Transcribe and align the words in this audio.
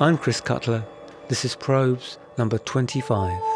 I'm 0.00 0.16
Chris 0.16 0.40
Cutler. 0.40 0.84
This 1.26 1.44
is 1.44 1.56
Probes 1.56 2.18
number 2.36 2.56
25. 2.58 3.47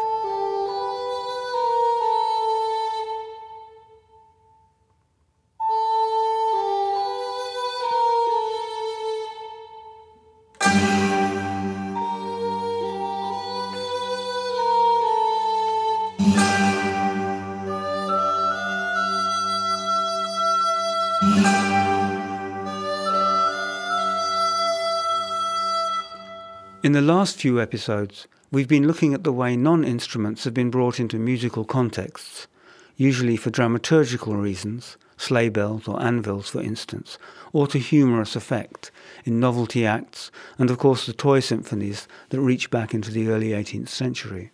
Last 27.03 27.37
few 27.37 27.61
episodes, 27.61 28.27
we've 28.51 28.67
been 28.67 28.87
looking 28.87 29.13
at 29.13 29.23
the 29.23 29.33
way 29.33 29.55
non 29.55 29.83
instruments 29.83 30.43
have 30.43 30.53
been 30.53 30.71
brought 30.71 30.99
into 30.99 31.19
musical 31.19 31.65
contexts, 31.65 32.47
usually 32.95 33.35
for 33.35 33.51
dramaturgical 33.51 34.41
reasons, 34.41 34.97
sleigh 35.17 35.49
bells 35.49 35.87
or 35.87 36.01
anvils, 36.01 36.49
for 36.49 36.61
instance, 36.61 37.17
or 37.51 37.67
to 37.67 37.77
humorous 37.77 38.35
effect 38.35 38.91
in 39.25 39.39
novelty 39.39 39.85
acts, 39.85 40.31
and 40.57 40.69
of 40.69 40.77
course 40.77 41.05
the 41.05 41.13
toy 41.13 41.39
symphonies 41.39 42.07
that 42.29 42.41
reach 42.41 42.69
back 42.69 42.93
into 42.93 43.11
the 43.11 43.27
early 43.27 43.49
18th 43.49 43.89
century. 43.89 44.51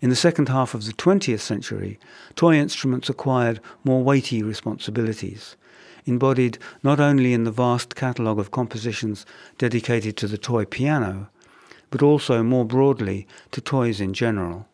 In 0.00 0.10
the 0.10 0.16
second 0.16 0.48
half 0.48 0.74
of 0.74 0.84
the 0.84 0.92
20th 0.92 1.40
century, 1.40 1.98
toy 2.36 2.54
instruments 2.56 3.08
acquired 3.08 3.60
more 3.84 4.02
weighty 4.02 4.42
responsibilities, 4.42 5.56
embodied 6.04 6.58
not 6.82 7.00
only 7.00 7.32
in 7.32 7.44
the 7.44 7.50
vast 7.50 7.94
catalogue 7.94 8.38
of 8.38 8.50
compositions 8.50 9.24
dedicated 9.58 10.16
to 10.16 10.26
the 10.26 10.38
toy 10.38 10.64
piano, 10.64 11.30
but 11.90 12.02
also 12.02 12.42
more 12.42 12.64
broadly 12.64 13.26
to 13.50 13.60
toys 13.60 14.00
in 14.00 14.12
general. 14.12 14.68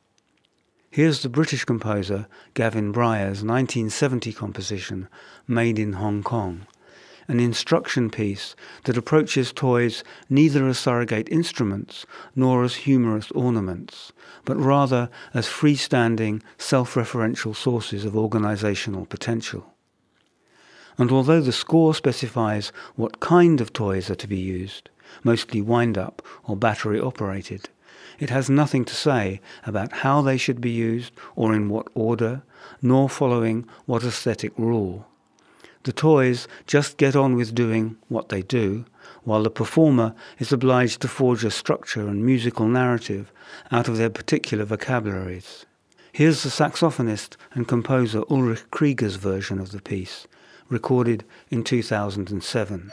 Here's 0.90 1.22
the 1.22 1.28
British 1.28 1.64
composer 1.64 2.26
Gavin 2.54 2.92
Bryars' 2.92 3.44
1970 3.44 4.32
composition, 4.32 5.08
Made 5.46 5.78
in 5.78 5.94
Hong 5.94 6.22
Kong, 6.22 6.66
an 7.28 7.38
instruction 7.38 8.10
piece 8.10 8.56
that 8.84 8.96
approaches 8.96 9.52
toys 9.52 10.02
neither 10.28 10.66
as 10.66 10.78
surrogate 10.78 11.28
instruments 11.28 12.06
nor 12.34 12.64
as 12.64 12.74
humorous 12.74 13.30
ornaments, 13.32 14.12
but 14.44 14.56
rather 14.56 15.08
as 15.32 15.46
freestanding, 15.46 16.42
self-referential 16.58 17.54
sources 17.54 18.04
of 18.04 18.16
organizational 18.16 19.06
potential 19.06 19.74
and 21.00 21.10
although 21.10 21.40
the 21.40 21.50
score 21.50 21.94
specifies 21.94 22.72
what 22.94 23.20
kind 23.20 23.62
of 23.62 23.72
toys 23.72 24.10
are 24.10 24.16
to 24.16 24.28
be 24.28 24.36
used, 24.36 24.90
mostly 25.24 25.60
wind-up 25.60 26.22
or 26.44 26.56
battery 26.56 27.00
operated, 27.00 27.68
it 28.18 28.30
has 28.30 28.50
nothing 28.50 28.84
to 28.84 28.94
say 28.94 29.40
about 29.66 29.92
how 29.92 30.20
they 30.20 30.36
should 30.36 30.60
be 30.60 30.70
used 30.70 31.12
or 31.34 31.54
in 31.54 31.68
what 31.68 31.88
order, 31.94 32.42
nor 32.82 33.08
following 33.08 33.66
what 33.86 34.04
aesthetic 34.04 34.52
rule. 34.58 35.06
The 35.84 35.92
toys 35.92 36.46
just 36.66 36.98
get 36.98 37.16
on 37.16 37.34
with 37.34 37.54
doing 37.54 37.96
what 38.08 38.28
they 38.28 38.42
do, 38.42 38.84
while 39.24 39.42
the 39.42 39.50
performer 39.50 40.14
is 40.38 40.52
obliged 40.52 41.00
to 41.00 41.08
forge 41.08 41.44
a 41.44 41.50
structure 41.50 42.06
and 42.06 42.24
musical 42.24 42.68
narrative 42.68 43.32
out 43.72 43.88
of 43.88 43.96
their 43.96 44.10
particular 44.10 44.66
vocabularies. 44.66 45.64
Here's 46.12 46.42
the 46.42 46.50
saxophonist 46.50 47.36
and 47.52 47.66
composer 47.66 48.22
Ulrich 48.28 48.70
Krieger's 48.70 49.16
version 49.16 49.58
of 49.58 49.72
the 49.72 49.80
piece, 49.80 50.26
recorded 50.68 51.24
in 51.50 51.64
2007. 51.64 52.92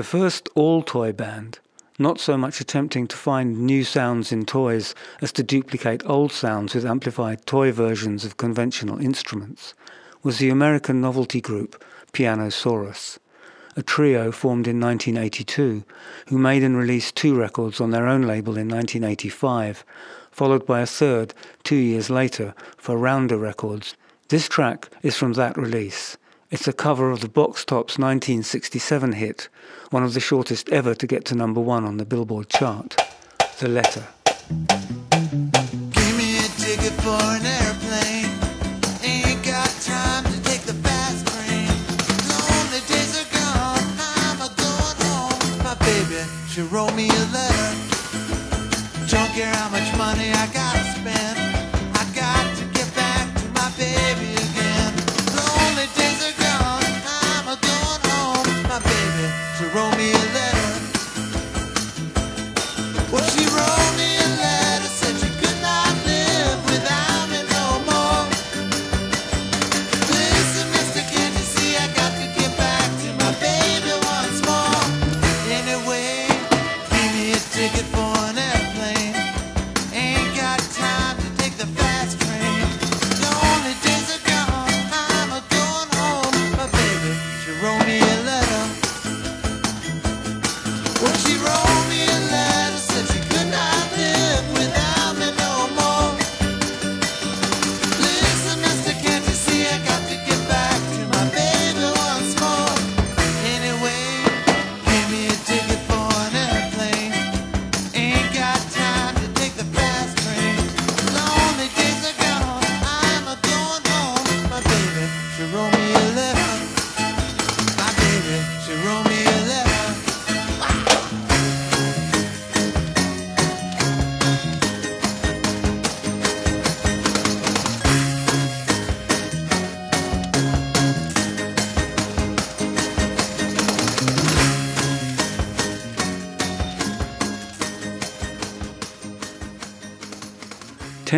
The 0.00 0.04
first 0.04 0.48
all 0.54 0.82
toy 0.82 1.12
band, 1.12 1.58
not 1.98 2.18
so 2.18 2.38
much 2.38 2.58
attempting 2.58 3.06
to 3.08 3.16
find 3.18 3.66
new 3.66 3.84
sounds 3.84 4.32
in 4.32 4.46
toys 4.46 4.94
as 5.20 5.30
to 5.32 5.42
duplicate 5.42 6.00
old 6.06 6.32
sounds 6.32 6.74
with 6.74 6.86
amplified 6.86 7.44
toy 7.44 7.70
versions 7.70 8.24
of 8.24 8.38
conventional 8.38 8.98
instruments, 8.98 9.74
was 10.22 10.38
the 10.38 10.48
American 10.48 11.02
novelty 11.02 11.42
group 11.42 11.84
Pianosaurus, 12.14 13.18
a 13.76 13.82
trio 13.82 14.32
formed 14.32 14.66
in 14.66 14.80
1982 14.80 15.84
who 16.28 16.38
made 16.38 16.62
and 16.62 16.78
released 16.78 17.14
two 17.14 17.34
records 17.34 17.78
on 17.78 17.90
their 17.90 18.08
own 18.08 18.22
label 18.22 18.56
in 18.56 18.70
1985, 18.70 19.84
followed 20.30 20.64
by 20.64 20.80
a 20.80 20.86
third 20.86 21.34
two 21.62 21.76
years 21.76 22.08
later 22.08 22.54
for 22.78 22.96
Rounder 22.96 23.36
Records. 23.36 23.94
This 24.28 24.48
track 24.48 24.88
is 25.02 25.18
from 25.18 25.34
that 25.34 25.58
release. 25.58 26.16
It's 26.52 26.66
a 26.66 26.72
cover 26.72 27.12
of 27.12 27.20
the 27.20 27.28
Box 27.28 27.64
Tops 27.64 27.96
1967 27.96 29.12
hit, 29.12 29.48
one 29.90 30.02
of 30.02 30.14
the 30.14 30.20
shortest 30.20 30.68
ever 30.70 30.96
to 30.96 31.06
get 31.06 31.24
to 31.26 31.36
number 31.36 31.60
one 31.60 31.84
on 31.84 31.98
the 31.98 32.04
Billboard 32.04 32.48
chart. 32.48 32.96
The 33.60 33.68
Letter. 33.68 34.08
Give 34.48 36.16
me 36.18 36.38
a 36.38 36.48
ticket 36.58 36.90
for 37.06 37.22
an 37.22 37.46
airplane. 37.46 38.34
Ain't 39.00 39.44
got 39.44 39.70
time 39.86 40.24
to 40.24 40.42
take 40.42 40.62
the 40.62 40.74
fast 40.82 41.24
train. 41.30 41.70
Lonely 42.26 42.82
days 42.90 43.14
are 43.22 43.30
gone. 43.30 43.86
I'm 44.18 44.42
a 44.42 44.50
going 44.58 44.98
home. 45.06 45.62
My 45.62 45.76
baby, 45.86 46.26
she 46.50 46.62
wrote 46.62 46.96
me 46.96 47.10
a 47.10 47.24
letter. 47.30 47.70
Don't 49.06 49.30
care 49.38 49.54
how 49.54 49.68
much 49.70 49.86
money 49.96 50.32
I 50.32 50.50
gotta 50.52 50.79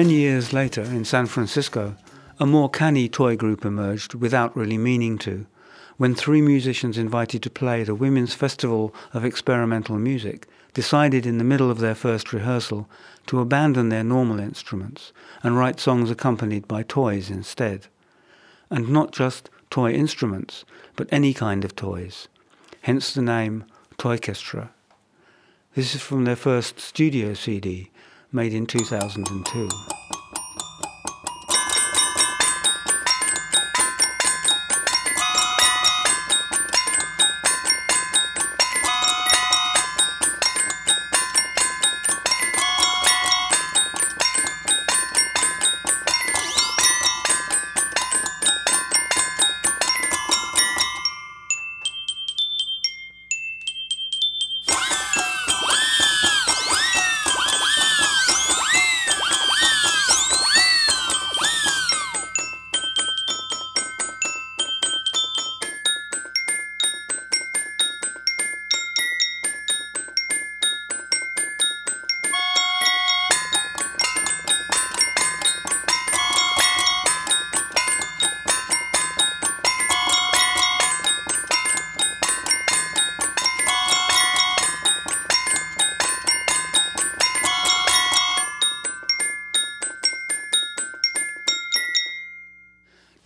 Ten 0.02 0.10
years 0.10 0.52
later, 0.52 0.82
in 0.82 1.04
San 1.04 1.26
Francisco, 1.26 1.94
a 2.40 2.44
more 2.44 2.68
canny 2.68 3.08
toy 3.08 3.36
group 3.36 3.64
emerged 3.64 4.14
without 4.14 4.56
really 4.56 4.76
meaning 4.76 5.16
to, 5.18 5.46
when 5.96 6.12
three 6.12 6.42
musicians 6.42 6.98
invited 6.98 7.40
to 7.44 7.50
play 7.50 7.82
at 7.82 7.88
a 7.88 7.94
women's 7.94 8.34
festival 8.34 8.92
of 9.14 9.24
experimental 9.24 9.96
music 10.00 10.48
decided 10.74 11.24
in 11.24 11.38
the 11.38 11.44
middle 11.44 11.70
of 11.70 11.78
their 11.78 11.94
first 11.94 12.32
rehearsal 12.32 12.90
to 13.28 13.38
abandon 13.38 13.90
their 13.90 14.02
normal 14.02 14.40
instruments 14.40 15.12
and 15.44 15.56
write 15.56 15.78
songs 15.78 16.10
accompanied 16.10 16.66
by 16.66 16.82
toys 16.82 17.30
instead. 17.30 17.86
And 18.70 18.88
not 18.88 19.12
just 19.12 19.50
toy 19.70 19.92
instruments, 19.92 20.64
but 20.96 21.06
any 21.12 21.32
kind 21.32 21.64
of 21.64 21.76
toys. 21.76 22.26
Hence 22.80 23.14
the 23.14 23.22
name 23.22 23.66
Toykestra. 23.98 24.70
This 25.76 25.94
is 25.94 26.02
from 26.02 26.24
their 26.24 26.34
first 26.34 26.80
studio 26.80 27.34
CD, 27.34 27.91
made 28.32 28.54
in 28.54 28.66
2002. 28.66 29.68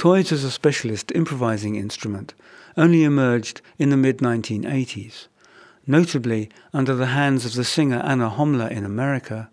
Toys 0.06 0.30
as 0.30 0.44
a 0.44 0.52
specialist 0.52 1.10
improvising 1.16 1.74
instrument 1.74 2.32
only 2.76 3.02
emerged 3.02 3.60
in 3.76 3.90
the 3.90 3.96
mid 3.96 4.18
1980s, 4.18 5.26
notably 5.84 6.48
under 6.72 6.94
the 6.94 7.06
hands 7.06 7.44
of 7.44 7.54
the 7.54 7.64
singer 7.64 8.00
Anna 8.04 8.30
Homler 8.30 8.70
in 8.70 8.84
America 8.84 9.50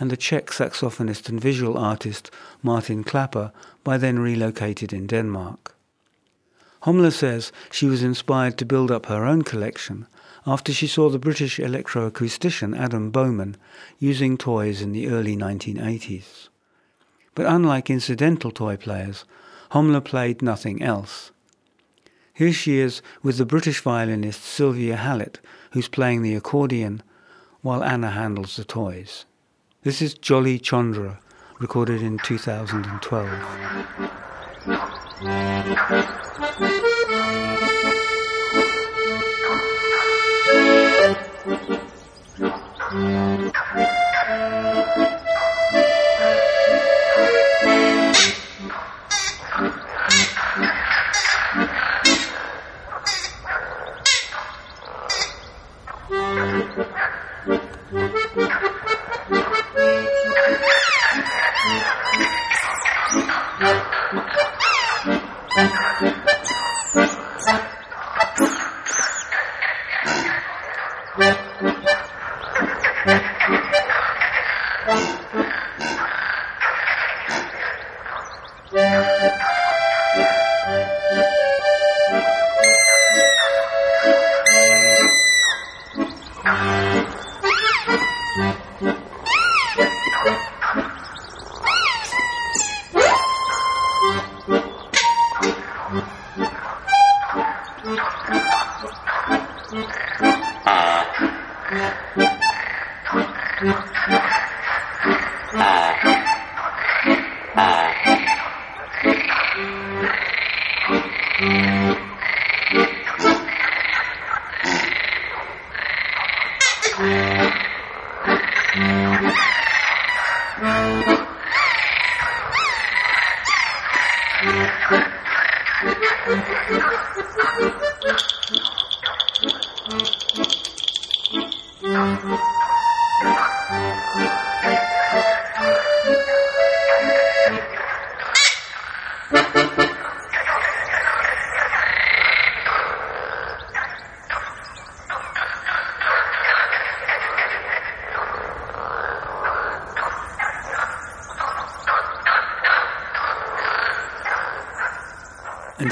and 0.00 0.10
the 0.10 0.16
Czech 0.16 0.46
saxophonist 0.46 1.28
and 1.28 1.40
visual 1.40 1.78
artist 1.78 2.32
Martin 2.64 3.04
Klapper, 3.04 3.52
by 3.84 3.96
then 3.96 4.18
relocated 4.18 4.92
in 4.92 5.06
Denmark. 5.06 5.76
Homler 6.82 7.12
says 7.12 7.52
she 7.70 7.86
was 7.86 8.02
inspired 8.02 8.58
to 8.58 8.64
build 8.64 8.90
up 8.90 9.06
her 9.06 9.24
own 9.24 9.42
collection 9.42 10.08
after 10.44 10.72
she 10.72 10.88
saw 10.88 11.10
the 11.10 11.20
British 11.20 11.58
electroacoustician 11.58 12.76
Adam 12.76 13.12
Bohman 13.12 13.54
using 14.00 14.36
toys 14.36 14.82
in 14.82 14.90
the 14.90 15.06
early 15.06 15.36
1980s. 15.36 16.48
But 17.36 17.46
unlike 17.46 17.88
incidental 17.88 18.50
toy 18.50 18.76
players, 18.76 19.24
Homler 19.72 20.04
played 20.04 20.42
nothing 20.42 20.82
else. 20.82 21.32
Here 22.34 22.52
she 22.52 22.78
is 22.78 23.00
with 23.22 23.38
the 23.38 23.46
British 23.46 23.80
violinist 23.80 24.42
Sylvia 24.42 24.96
Hallett, 24.96 25.40
who's 25.70 25.88
playing 25.88 26.20
the 26.20 26.34
accordion, 26.34 27.02
while 27.62 27.82
Anna 27.82 28.10
handles 28.10 28.56
the 28.56 28.64
toys. 28.64 29.24
This 29.82 30.02
is 30.02 30.12
Jolly 30.12 30.58
Chandra, 30.58 31.20
recorded 31.58 32.02
in 32.02 32.18
2012. 32.18 33.72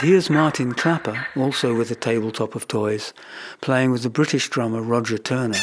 And 0.00 0.09
here's 0.09 0.30
Martin 0.30 0.73
Klapper, 0.73 1.26
also 1.37 1.75
with 1.75 1.90
a 1.90 1.95
tabletop 1.95 2.54
of 2.54 2.66
toys, 2.66 3.12
playing 3.61 3.90
with 3.90 4.02
the 4.02 4.09
British 4.09 4.49
drummer 4.49 4.80
Roger 4.80 5.19
Turner. 5.19 5.59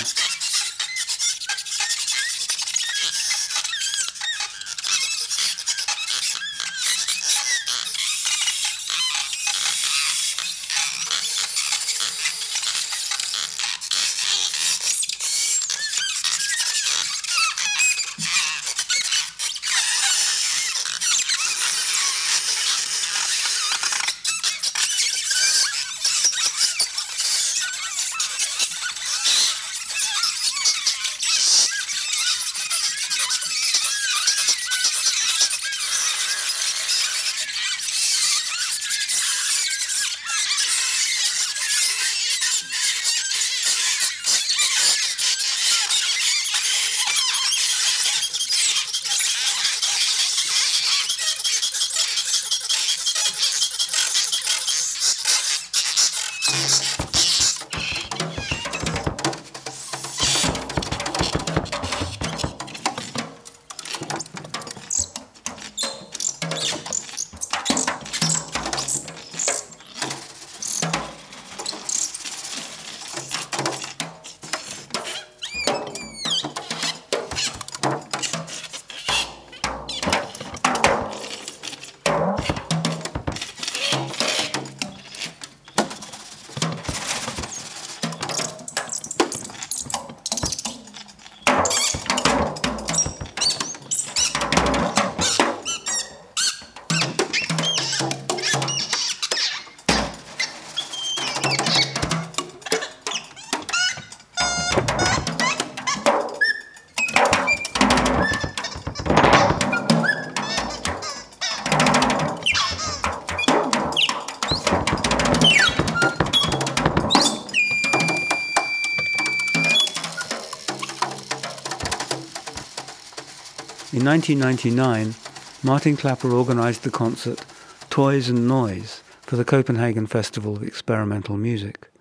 1999, 124.07 125.15
Martin 125.63 125.97
Klapper 125.97 126.31
organised 126.31 126.83
the 126.83 126.89
concert 126.89 127.43
Toys 127.89 128.29
and 128.29 128.47
Noise 128.47 129.03
for 129.19 129.35
the 129.35 129.43
Copenhagen 129.43 130.07
Festival 130.07 130.55
of 130.55 130.63
Experimental 130.63 131.35
Music. 131.35 131.91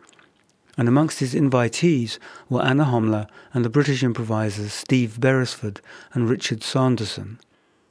And 0.78 0.86
amongst 0.86 1.18
his 1.18 1.34
invitees 1.34 2.20
were 2.48 2.62
Anna 2.62 2.84
Homler 2.84 3.26
and 3.52 3.64
the 3.64 3.68
British 3.68 4.04
improvisers 4.04 4.72
Steve 4.72 5.18
Beresford 5.18 5.80
and 6.12 6.30
Richard 6.30 6.62
Sanderson, 6.62 7.40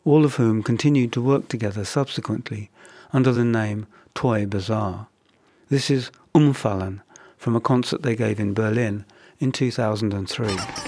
all 0.06 0.24
of 0.24 0.36
whom 0.36 0.64
continued 0.64 1.12
to 1.12 1.22
work 1.22 1.50
together 1.50 1.84
subsequently 1.84 2.70
under 3.12 3.34
the 3.34 3.44
name 3.44 3.86
Toy 4.14 4.46
Bazaar. 4.46 5.08
This 5.68 5.92
is 5.92 6.10
Umfallen 6.34 7.02
from 7.38 7.58
a 7.58 7.60
concert 7.60 8.02
they 8.02 8.16
gave 8.16 8.40
in 8.40 8.54
Berlin 8.54 9.04
in 9.42 9.52
2003. 9.52 10.85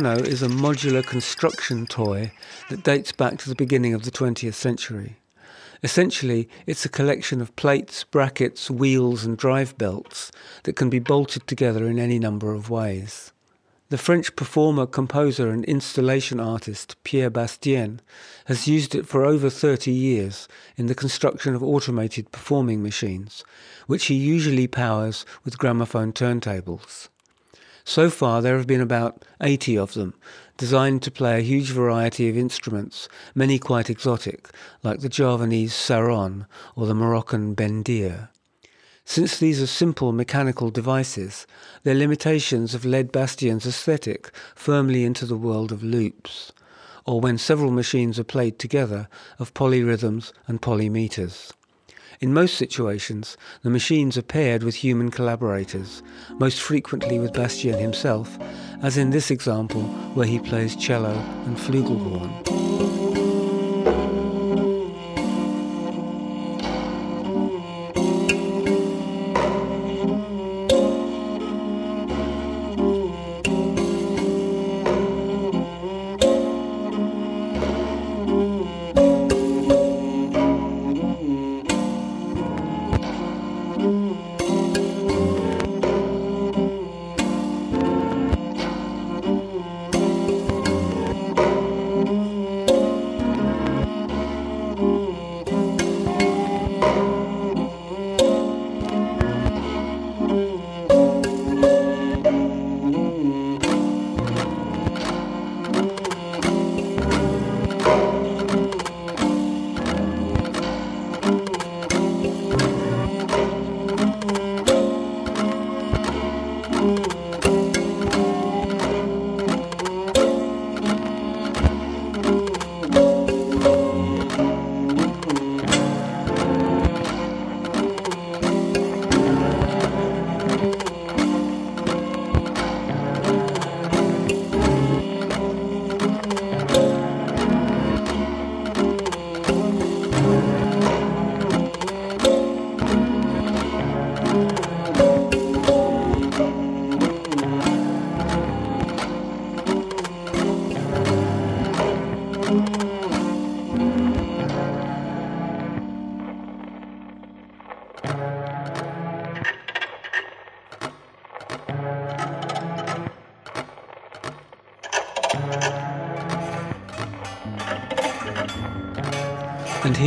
Meccano 0.00 0.26
is 0.26 0.42
a 0.42 0.48
modular 0.48 1.04
construction 1.04 1.84
toy 1.84 2.32
that 2.70 2.82
dates 2.82 3.12
back 3.12 3.36
to 3.36 3.50
the 3.50 3.54
beginning 3.54 3.92
of 3.92 4.02
the 4.04 4.10
20th 4.10 4.54
century. 4.54 5.18
Essentially, 5.82 6.48
it's 6.66 6.86
a 6.86 6.88
collection 6.88 7.42
of 7.42 7.54
plates, 7.54 8.02
brackets, 8.04 8.70
wheels, 8.70 9.26
and 9.26 9.36
drive 9.36 9.76
belts 9.76 10.32
that 10.62 10.74
can 10.74 10.88
be 10.88 11.00
bolted 11.00 11.46
together 11.46 11.86
in 11.86 11.98
any 11.98 12.18
number 12.18 12.54
of 12.54 12.70
ways. 12.70 13.32
The 13.90 13.98
French 13.98 14.34
performer, 14.36 14.86
composer, 14.86 15.50
and 15.50 15.66
installation 15.66 16.40
artist 16.40 16.96
Pierre 17.04 17.28
Bastien 17.28 18.00
has 18.46 18.66
used 18.66 18.94
it 18.94 19.06
for 19.06 19.26
over 19.26 19.50
30 19.50 19.92
years 19.92 20.48
in 20.78 20.86
the 20.86 20.94
construction 20.94 21.54
of 21.54 21.62
automated 21.62 22.32
performing 22.32 22.82
machines, 22.82 23.44
which 23.86 24.06
he 24.06 24.14
usually 24.14 24.66
powers 24.66 25.26
with 25.44 25.58
gramophone 25.58 26.14
turntables. 26.14 27.09
So 27.90 28.08
far, 28.08 28.40
there 28.40 28.56
have 28.56 28.68
been 28.68 28.80
about 28.80 29.24
80 29.40 29.76
of 29.76 29.94
them, 29.94 30.14
designed 30.56 31.02
to 31.02 31.10
play 31.10 31.38
a 31.38 31.42
huge 31.42 31.72
variety 31.72 32.28
of 32.28 32.36
instruments, 32.36 33.08
many 33.34 33.58
quite 33.58 33.90
exotic, 33.90 34.48
like 34.84 35.00
the 35.00 35.08
Javanese 35.08 35.72
saron 35.72 36.46
or 36.76 36.86
the 36.86 36.94
Moroccan 36.94 37.56
bendir. 37.56 38.28
Since 39.04 39.40
these 39.40 39.60
are 39.60 39.66
simple 39.66 40.12
mechanical 40.12 40.70
devices, 40.70 41.48
their 41.82 41.96
limitations 41.96 42.74
have 42.74 42.84
led 42.84 43.10
Bastien's 43.10 43.66
aesthetic 43.66 44.30
firmly 44.54 45.04
into 45.04 45.26
the 45.26 45.36
world 45.36 45.72
of 45.72 45.82
loops, 45.82 46.52
or 47.06 47.20
when 47.20 47.38
several 47.38 47.72
machines 47.72 48.20
are 48.20 48.24
played 48.24 48.60
together, 48.60 49.08
of 49.40 49.52
polyrhythms 49.52 50.32
and 50.46 50.62
polymeters. 50.62 51.50
In 52.20 52.34
most 52.34 52.56
situations, 52.56 53.38
the 53.62 53.70
machines 53.70 54.18
are 54.18 54.22
paired 54.22 54.62
with 54.62 54.74
human 54.74 55.10
collaborators, 55.10 56.02
most 56.38 56.60
frequently 56.60 57.18
with 57.18 57.32
Bastien 57.32 57.78
himself, 57.78 58.38
as 58.82 58.98
in 58.98 59.08
this 59.08 59.30
example 59.30 59.84
where 60.12 60.26
he 60.26 60.38
plays 60.38 60.76
cello 60.76 61.14
and 61.46 61.56
flugelhorn. 61.56 62.89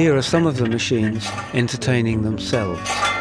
Here 0.03 0.17
are 0.17 0.21
some 0.21 0.45
of 0.45 0.57
the 0.57 0.65
machines 0.65 1.25
entertaining 1.53 2.23
themselves. 2.23 3.12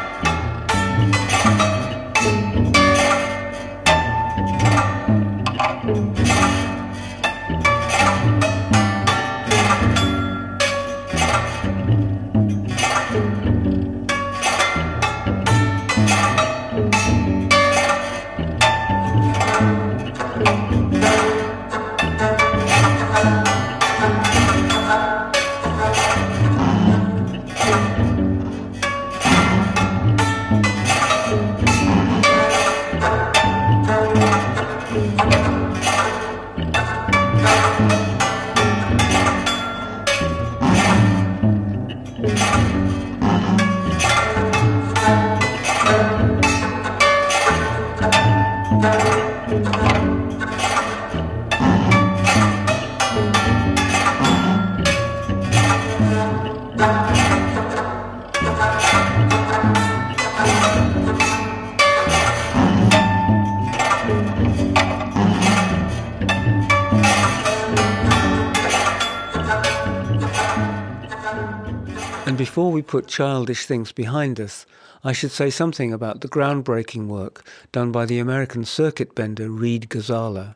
We 72.73 72.81
put 72.81 73.07
childish 73.07 73.65
things 73.65 73.91
behind 73.91 74.39
us, 74.39 74.65
I 75.03 75.11
should 75.11 75.31
say 75.31 75.49
something 75.49 75.93
about 75.93 76.21
the 76.21 76.27
groundbreaking 76.27 77.07
work 77.07 77.45
done 77.71 77.91
by 77.91 78.05
the 78.05 78.17
American 78.17 78.65
circuit 78.65 79.13
bender 79.13 79.49
Reed 79.49 79.89
Ghazala, 79.89 80.55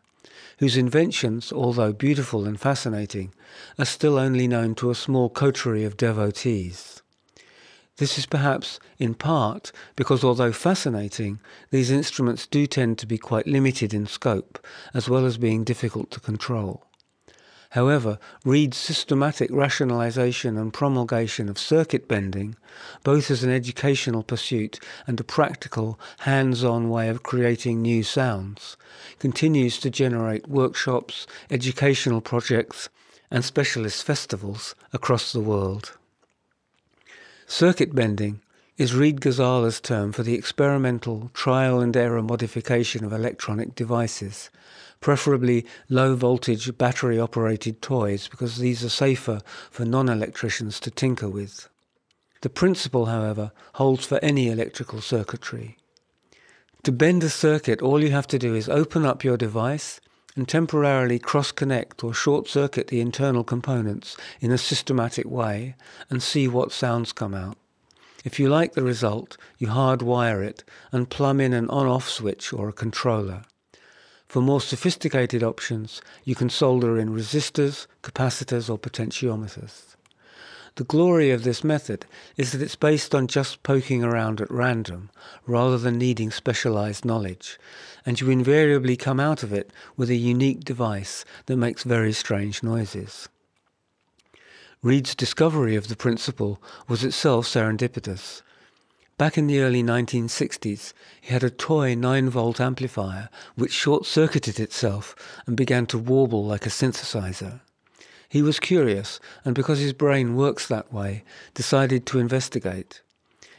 whose 0.57 0.77
inventions, 0.77 1.53
although 1.53 1.93
beautiful 1.93 2.45
and 2.45 2.59
fascinating, 2.59 3.33
are 3.77 3.85
still 3.85 4.17
only 4.17 4.47
known 4.47 4.73
to 4.75 4.89
a 4.89 4.95
small 4.95 5.29
coterie 5.29 5.83
of 5.83 5.95
devotees. 5.95 7.03
This 7.97 8.17
is 8.17 8.25
perhaps 8.25 8.79
in 8.97 9.13
part 9.13 9.71
because 9.95 10.23
although 10.23 10.51
fascinating, 10.51 11.39
these 11.69 11.91
instruments 11.91 12.47
do 12.47 12.65
tend 12.65 12.97
to 12.97 13.05
be 13.05 13.19
quite 13.19 13.45
limited 13.45 13.93
in 13.93 14.07
scope, 14.07 14.65
as 14.93 15.07
well 15.07 15.25
as 15.25 15.37
being 15.37 15.63
difficult 15.63 16.09
to 16.11 16.19
control. 16.19 16.86
However, 17.77 18.17
Reed's 18.43 18.75
systematic 18.75 19.51
rationalization 19.51 20.57
and 20.57 20.73
promulgation 20.73 21.47
of 21.47 21.59
circuit 21.59 22.07
bending, 22.07 22.55
both 23.03 23.29
as 23.29 23.43
an 23.43 23.51
educational 23.51 24.23
pursuit 24.23 24.79
and 25.05 25.19
a 25.19 25.23
practical, 25.23 25.99
hands-on 26.21 26.89
way 26.89 27.07
of 27.07 27.21
creating 27.21 27.83
new 27.83 28.01
sounds, 28.01 28.77
continues 29.19 29.77
to 29.81 29.91
generate 29.91 30.47
workshops, 30.47 31.27
educational 31.51 32.19
projects, 32.19 32.89
and 33.29 33.45
specialist 33.45 34.03
festivals 34.03 34.73
across 34.91 35.31
the 35.31 35.39
world. 35.39 35.99
Circuit 37.45 37.93
bending 37.93 38.41
is 38.79 38.95
Reed 38.95 39.21
Ghazala's 39.21 39.79
term 39.79 40.13
for 40.13 40.23
the 40.23 40.33
experimental 40.33 41.29
trial 41.35 41.79
and 41.79 41.95
error 41.95 42.23
modification 42.23 43.05
of 43.05 43.13
electronic 43.13 43.75
devices, 43.75 44.49
preferably 44.99 45.65
low 45.89 46.15
voltage 46.15 46.77
battery 46.77 47.19
operated 47.19 47.81
toys 47.81 48.27
because 48.27 48.57
these 48.57 48.83
are 48.83 48.89
safer 48.89 49.39
for 49.69 49.85
non 49.85 50.09
electricians 50.09 50.79
to 50.81 50.91
tinker 50.91 51.29
with. 51.29 51.69
The 52.41 52.49
principle, 52.49 53.07
however, 53.07 53.51
holds 53.73 54.05
for 54.05 54.19
any 54.23 54.49
electrical 54.49 55.01
circuitry. 55.01 55.77
To 56.83 56.91
bend 56.91 57.23
a 57.23 57.29
circuit, 57.29 57.81
all 57.81 58.03
you 58.03 58.11
have 58.11 58.27
to 58.27 58.39
do 58.39 58.55
is 58.55 58.69
open 58.69 59.05
up 59.05 59.23
your 59.23 59.37
device 59.37 59.99
and 60.35 60.47
temporarily 60.47 61.17
cross 61.17 61.51
connect 61.51 62.03
or 62.03 62.13
short 62.13 62.47
circuit 62.47 62.87
the 62.87 63.01
internal 63.01 63.43
components 63.43 64.15
in 64.39 64.51
a 64.51 64.57
systematic 64.57 65.25
way 65.25 65.75
and 66.09 66.21
see 66.21 66.47
what 66.47 66.71
sounds 66.71 67.11
come 67.11 67.33
out. 67.33 67.57
If 68.23 68.39
you 68.39 68.49
like 68.49 68.73
the 68.73 68.83
result, 68.83 69.37
you 69.57 69.67
hardwire 69.67 70.45
it 70.45 70.63
and 70.91 71.09
plumb 71.09 71.39
in 71.39 71.53
an 71.53 71.69
on 71.69 71.87
off 71.87 72.07
switch 72.07 72.53
or 72.53 72.69
a 72.69 72.73
controller. 72.73 73.43
For 74.27 74.41
more 74.41 74.59
sophisticated 74.59 75.41
options, 75.41 76.01
you 76.25 76.35
can 76.35 76.49
solder 76.49 76.97
in 76.99 77.15
resistors, 77.15 77.87
capacitors, 78.03 78.69
or 78.69 78.77
potentiometers. 78.77 79.95
The 80.75 80.83
glory 80.83 81.31
of 81.31 81.43
this 81.43 81.63
method 81.63 82.05
is 82.35 82.51
that 82.51 82.61
it's 82.61 82.75
based 82.75 83.15
on 83.15 83.25
just 83.27 83.63
poking 83.63 84.03
around 84.03 84.41
at 84.41 84.51
random 84.51 85.09
rather 85.47 85.77
than 85.77 85.97
needing 85.97 86.29
specialized 86.29 87.03
knowledge, 87.03 87.57
and 88.05 88.21
you 88.21 88.29
invariably 88.29 88.95
come 88.95 89.19
out 89.19 89.41
of 89.41 89.51
it 89.51 89.71
with 89.95 90.09
a 90.09 90.15
unique 90.15 90.63
device 90.63 91.25
that 91.47 91.57
makes 91.57 91.81
very 91.83 92.13
strange 92.13 92.61
noises. 92.61 93.27
Reed's 94.83 95.15
discovery 95.15 95.75
of 95.75 95.87
the 95.87 95.95
principle 95.95 96.61
was 96.87 97.03
itself 97.03 97.47
serendipitous. 97.47 98.43
Back 99.17 99.35
in 99.35 99.47
the 99.47 99.61
early 99.61 99.81
1960s, 99.81 100.93
he 101.19 101.33
had 101.33 101.43
a 101.43 101.49
toy 101.49 101.95
9 101.95 102.29
volt 102.29 102.59
amplifier 102.59 103.29
which 103.55 103.71
short 103.71 104.05
circuited 104.05 104.59
itself 104.59 105.15
and 105.47 105.57
began 105.57 105.87
to 105.87 105.97
warble 105.97 106.45
like 106.45 106.67
a 106.67 106.69
synthesizer. 106.69 107.61
He 108.29 108.43
was 108.43 108.59
curious, 108.59 109.19
and 109.43 109.55
because 109.55 109.79
his 109.79 109.93
brain 109.93 110.35
works 110.35 110.67
that 110.67 110.93
way, 110.93 111.23
decided 111.55 112.05
to 112.05 112.19
investigate. 112.19 113.01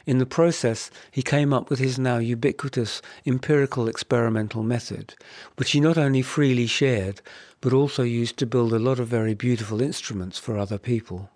In 0.05 0.19
the 0.19 0.25
process, 0.25 0.89
he 1.11 1.21
came 1.21 1.51
up 1.51 1.69
with 1.69 1.79
his 1.79 1.99
now 1.99 2.19
ubiquitous 2.19 3.01
empirical 3.25 3.89
experimental 3.89 4.63
method, 4.63 5.15
which 5.57 5.71
he 5.71 5.81
not 5.81 5.97
only 5.97 6.21
freely 6.21 6.67
shared, 6.67 7.21
but 7.59 7.73
also 7.73 8.03
used 8.03 8.37
to 8.37 8.45
build 8.45 8.71
a 8.71 8.79
lot 8.79 8.97
of 8.97 9.09
very 9.09 9.33
beautiful 9.33 9.81
instruments 9.81 10.37
for 10.37 10.57
other 10.57 10.77
people 10.77 11.29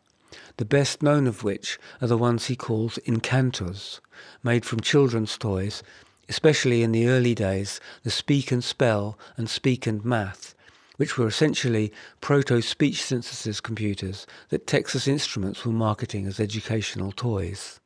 the 0.57 0.65
best 0.65 1.01
known 1.01 1.27
of 1.27 1.43
which 1.43 1.79
are 2.01 2.07
the 2.07 2.17
ones 2.17 2.45
he 2.45 2.55
calls 2.55 2.99
incantors, 3.05 3.99
made 4.43 4.65
from 4.65 4.79
children's 4.79 5.37
toys, 5.37 5.83
especially 6.29 6.83
in 6.83 6.91
the 6.91 7.07
early 7.07 7.35
days, 7.35 7.79
the 8.03 8.11
Speak 8.11 8.51
and 8.51 8.63
Spell 8.63 9.17
and 9.35 9.49
Speak 9.49 9.87
and 9.87 10.03
Math, 10.05 10.55
which 10.97 11.17
were 11.17 11.27
essentially 11.27 11.91
proto-speech 12.21 13.03
synthesis 13.03 13.59
computers 13.59 14.27
that 14.49 14.67
Texas 14.67 15.07
Instruments 15.07 15.65
were 15.65 15.73
marketing 15.73 16.27
as 16.27 16.39
educational 16.39 17.11
toys. 17.11 17.79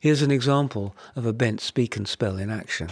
Here's 0.00 0.22
an 0.22 0.30
example 0.30 0.94
of 1.16 1.26
a 1.26 1.32
bent 1.32 1.60
Speak 1.60 1.96
and 1.96 2.06
Spell 2.06 2.36
in 2.36 2.50
action. 2.50 2.88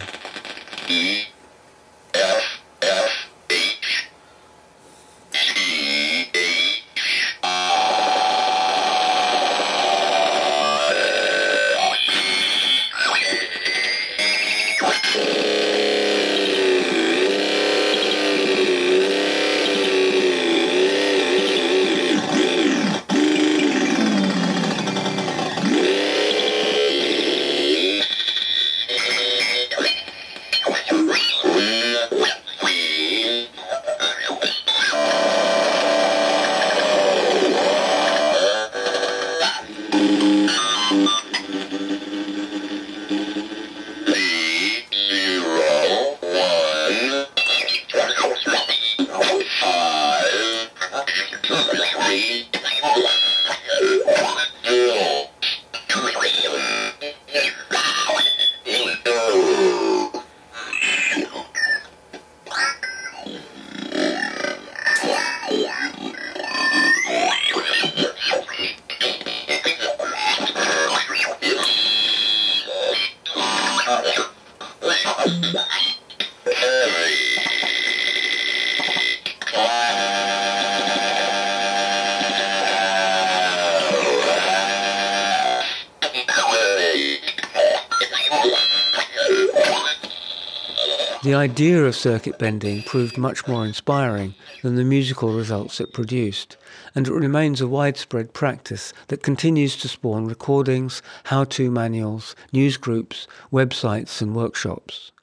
Idea 91.47 91.85
of 91.85 91.95
circuit 91.95 92.37
bending 92.37 92.83
proved 92.83 93.17
much 93.17 93.47
more 93.47 93.65
inspiring 93.65 94.35
than 94.63 94.75
the 94.75 94.83
musical 94.83 95.31
results 95.33 95.79
it 95.79 95.93
produced, 95.93 96.57
and 96.93 97.07
it 97.07 97.13
remains 97.13 97.61
a 97.61 97.69
widespread 97.69 98.33
practice 98.33 98.91
that 99.07 99.23
continues 99.23 99.77
to 99.77 99.87
spawn 99.87 100.27
recordings, 100.27 101.01
how-to 101.23 101.71
manuals, 101.71 102.35
news 102.51 102.75
groups, 102.75 103.27
websites 103.49 104.21
and 104.21 104.35
workshops. 104.35 105.13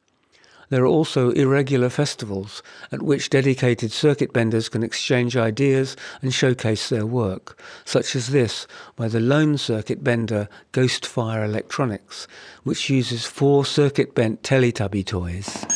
There 0.70 0.82
are 0.82 0.86
also 0.86 1.30
irregular 1.32 1.90
festivals 1.90 2.62
at 2.90 3.02
which 3.02 3.28
dedicated 3.28 3.92
circuit 3.92 4.32
benders 4.32 4.70
can 4.70 4.82
exchange 4.82 5.36
ideas 5.36 5.94
and 6.22 6.32
showcase 6.32 6.88
their 6.88 7.04
work, 7.04 7.62
such 7.84 8.16
as 8.16 8.28
this 8.28 8.66
by 8.96 9.08
the 9.08 9.20
lone 9.20 9.58
circuit 9.58 10.02
bender 10.02 10.48
Ghostfire 10.72 11.44
Electronics, 11.44 12.26
which 12.62 12.88
uses 12.88 13.26
four 13.26 13.66
circuit 13.66 14.14
bent 14.14 14.42
Teletubby 14.42 15.04
toys. 15.04 15.66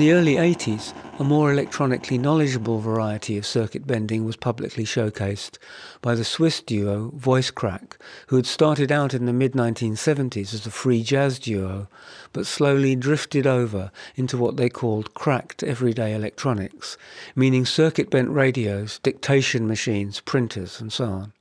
The 0.00 0.12
early 0.12 0.36
80s, 0.36 0.94
a 1.18 1.24
more 1.24 1.52
electronically 1.52 2.16
knowledgeable 2.16 2.80
variety 2.80 3.36
of 3.36 3.44
circuit 3.44 3.86
bending 3.86 4.24
was 4.24 4.34
publicly 4.34 4.82
showcased 4.82 5.58
by 6.00 6.14
the 6.14 6.24
Swiss 6.24 6.62
duo 6.62 7.10
Voice 7.14 7.50
Crack, 7.50 7.98
who 8.28 8.36
had 8.36 8.46
started 8.46 8.90
out 8.90 9.12
in 9.12 9.26
the 9.26 9.32
mid 9.34 9.52
1970s 9.52 10.54
as 10.54 10.64
a 10.64 10.70
free 10.70 11.02
jazz 11.02 11.38
duo, 11.38 11.86
but 12.32 12.46
slowly 12.46 12.96
drifted 12.96 13.46
over 13.46 13.92
into 14.16 14.38
what 14.38 14.56
they 14.56 14.70
called 14.70 15.12
cracked 15.12 15.62
everyday 15.62 16.14
electronics, 16.14 16.96
meaning 17.36 17.66
circuit 17.66 18.08
bent 18.08 18.30
radios, 18.30 19.00
dictation 19.02 19.66
machines, 19.66 20.20
printers, 20.20 20.80
and 20.80 20.94
so 20.94 21.04
on 21.04 21.32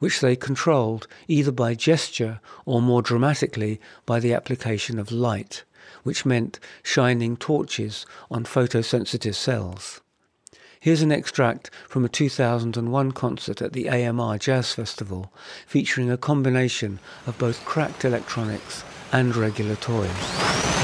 which 0.00 0.20
they 0.20 0.34
controlled 0.34 1.06
either 1.28 1.52
by 1.52 1.74
gesture 1.74 2.40
or 2.64 2.80
more 2.80 3.02
dramatically 3.02 3.78
by 4.06 4.18
the 4.18 4.32
application 4.32 4.98
of 4.98 5.12
light 5.12 5.62
which 6.02 6.26
meant 6.26 6.60
shining 6.82 7.36
torches 7.36 8.06
on 8.30 8.44
photosensitive 8.44 9.34
cells. 9.34 10.00
Here's 10.80 11.02
an 11.02 11.12
extract 11.12 11.70
from 11.88 12.06
a 12.06 12.08
2001 12.08 13.12
concert 13.12 13.60
at 13.60 13.74
the 13.74 13.90
AMR 13.90 14.38
Jazz 14.38 14.72
Festival 14.72 15.30
featuring 15.66 16.10
a 16.10 16.16
combination 16.16 17.00
of 17.26 17.36
both 17.36 17.62
cracked 17.66 18.04
electronics 18.04 18.82
and 19.12 19.36
regular 19.36 19.76
toys. 19.76 20.79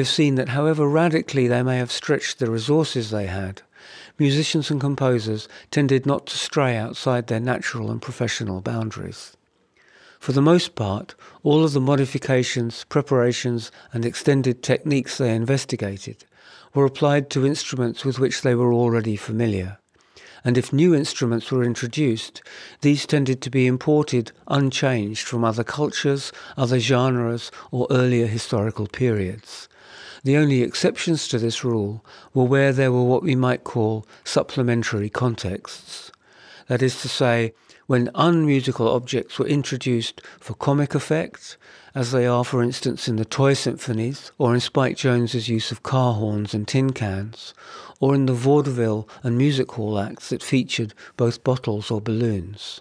We 0.00 0.04
have 0.04 0.08
seen 0.08 0.36
that 0.36 0.48
however 0.48 0.88
radically 0.88 1.46
they 1.46 1.62
may 1.62 1.76
have 1.76 1.92
stretched 1.92 2.38
the 2.38 2.50
resources 2.50 3.10
they 3.10 3.26
had, 3.26 3.60
musicians 4.18 4.70
and 4.70 4.80
composers 4.80 5.46
tended 5.70 6.06
not 6.06 6.24
to 6.24 6.38
stray 6.38 6.74
outside 6.74 7.26
their 7.26 7.38
natural 7.38 7.90
and 7.90 8.00
professional 8.00 8.62
boundaries. 8.62 9.36
For 10.18 10.32
the 10.32 10.40
most 10.40 10.74
part, 10.74 11.14
all 11.42 11.64
of 11.64 11.74
the 11.74 11.82
modifications, 11.82 12.84
preparations, 12.84 13.70
and 13.92 14.06
extended 14.06 14.62
techniques 14.62 15.18
they 15.18 15.34
investigated 15.34 16.24
were 16.72 16.86
applied 16.86 17.28
to 17.28 17.44
instruments 17.44 18.02
with 18.02 18.18
which 18.18 18.40
they 18.40 18.54
were 18.54 18.72
already 18.72 19.16
familiar 19.16 19.80
and 20.44 20.56
if 20.56 20.72
new 20.72 20.94
instruments 20.94 21.50
were 21.50 21.62
introduced, 21.62 22.42
these 22.80 23.06
tended 23.06 23.42
to 23.42 23.50
be 23.50 23.66
imported 23.66 24.32
unchanged 24.48 25.26
from 25.26 25.44
other 25.44 25.64
cultures, 25.64 26.32
other 26.56 26.78
genres, 26.78 27.50
or 27.70 27.86
earlier 27.90 28.26
historical 28.26 28.86
periods. 28.86 29.68
The 30.22 30.36
only 30.36 30.62
exceptions 30.62 31.28
to 31.28 31.38
this 31.38 31.64
rule 31.64 32.04
were 32.34 32.44
where 32.44 32.72
there 32.72 32.92
were 32.92 33.04
what 33.04 33.22
we 33.22 33.34
might 33.34 33.64
call 33.64 34.06
supplementary 34.22 35.08
contexts. 35.08 36.12
That 36.68 36.82
is 36.82 37.00
to 37.02 37.08
say, 37.08 37.54
when 37.86 38.10
unmusical 38.14 38.86
objects 38.86 39.38
were 39.38 39.46
introduced 39.46 40.20
for 40.38 40.54
comic 40.54 40.94
effect, 40.94 41.56
as 41.94 42.12
they 42.12 42.26
are, 42.26 42.44
for 42.44 42.62
instance, 42.62 43.08
in 43.08 43.16
the 43.16 43.24
Toy 43.24 43.54
Symphonies, 43.54 44.30
or 44.38 44.54
in 44.54 44.60
Spike 44.60 44.96
Jones's 44.96 45.48
use 45.48 45.72
of 45.72 45.82
car 45.82 46.14
horns 46.14 46.54
and 46.54 46.68
tin 46.68 46.92
cans, 46.92 47.54
or 47.98 48.14
in 48.14 48.26
the 48.26 48.32
vaudeville 48.32 49.08
and 49.22 49.36
music 49.36 49.72
hall 49.72 49.98
acts 49.98 50.28
that 50.28 50.42
featured 50.42 50.94
both 51.16 51.42
bottles 51.42 51.90
or 51.90 52.00
balloons. 52.00 52.80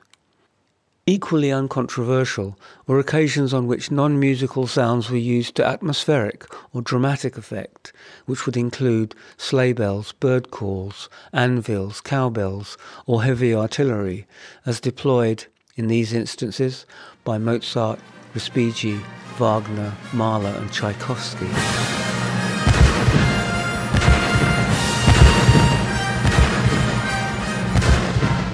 Equally 1.12 1.52
uncontroversial 1.52 2.56
were 2.86 3.00
occasions 3.00 3.52
on 3.52 3.66
which 3.66 3.90
non-musical 3.90 4.68
sounds 4.68 5.10
were 5.10 5.18
used 5.18 5.56
to 5.56 5.66
atmospheric 5.66 6.46
or 6.72 6.84
dramatic 6.84 7.36
effect, 7.36 7.92
which 8.28 8.46
would 8.46 8.56
include 8.56 9.16
sleigh 9.36 9.74
bells, 9.74 10.12
bird 10.12 10.52
calls, 10.52 11.10
anvils, 11.34 12.00
cowbells, 12.00 12.78
or 13.08 13.24
heavy 13.24 13.56
artillery, 13.56 14.28
as 14.68 14.80
deployed, 14.80 15.46
in 15.76 15.88
these 15.88 16.14
instances, 16.14 16.86
by 17.24 17.40
Mozart, 17.40 18.00
Respighi, 18.36 19.02
Wagner, 19.40 19.96
Mahler 20.14 20.52
and 20.60 20.72
Tchaikovsky. 20.72 22.29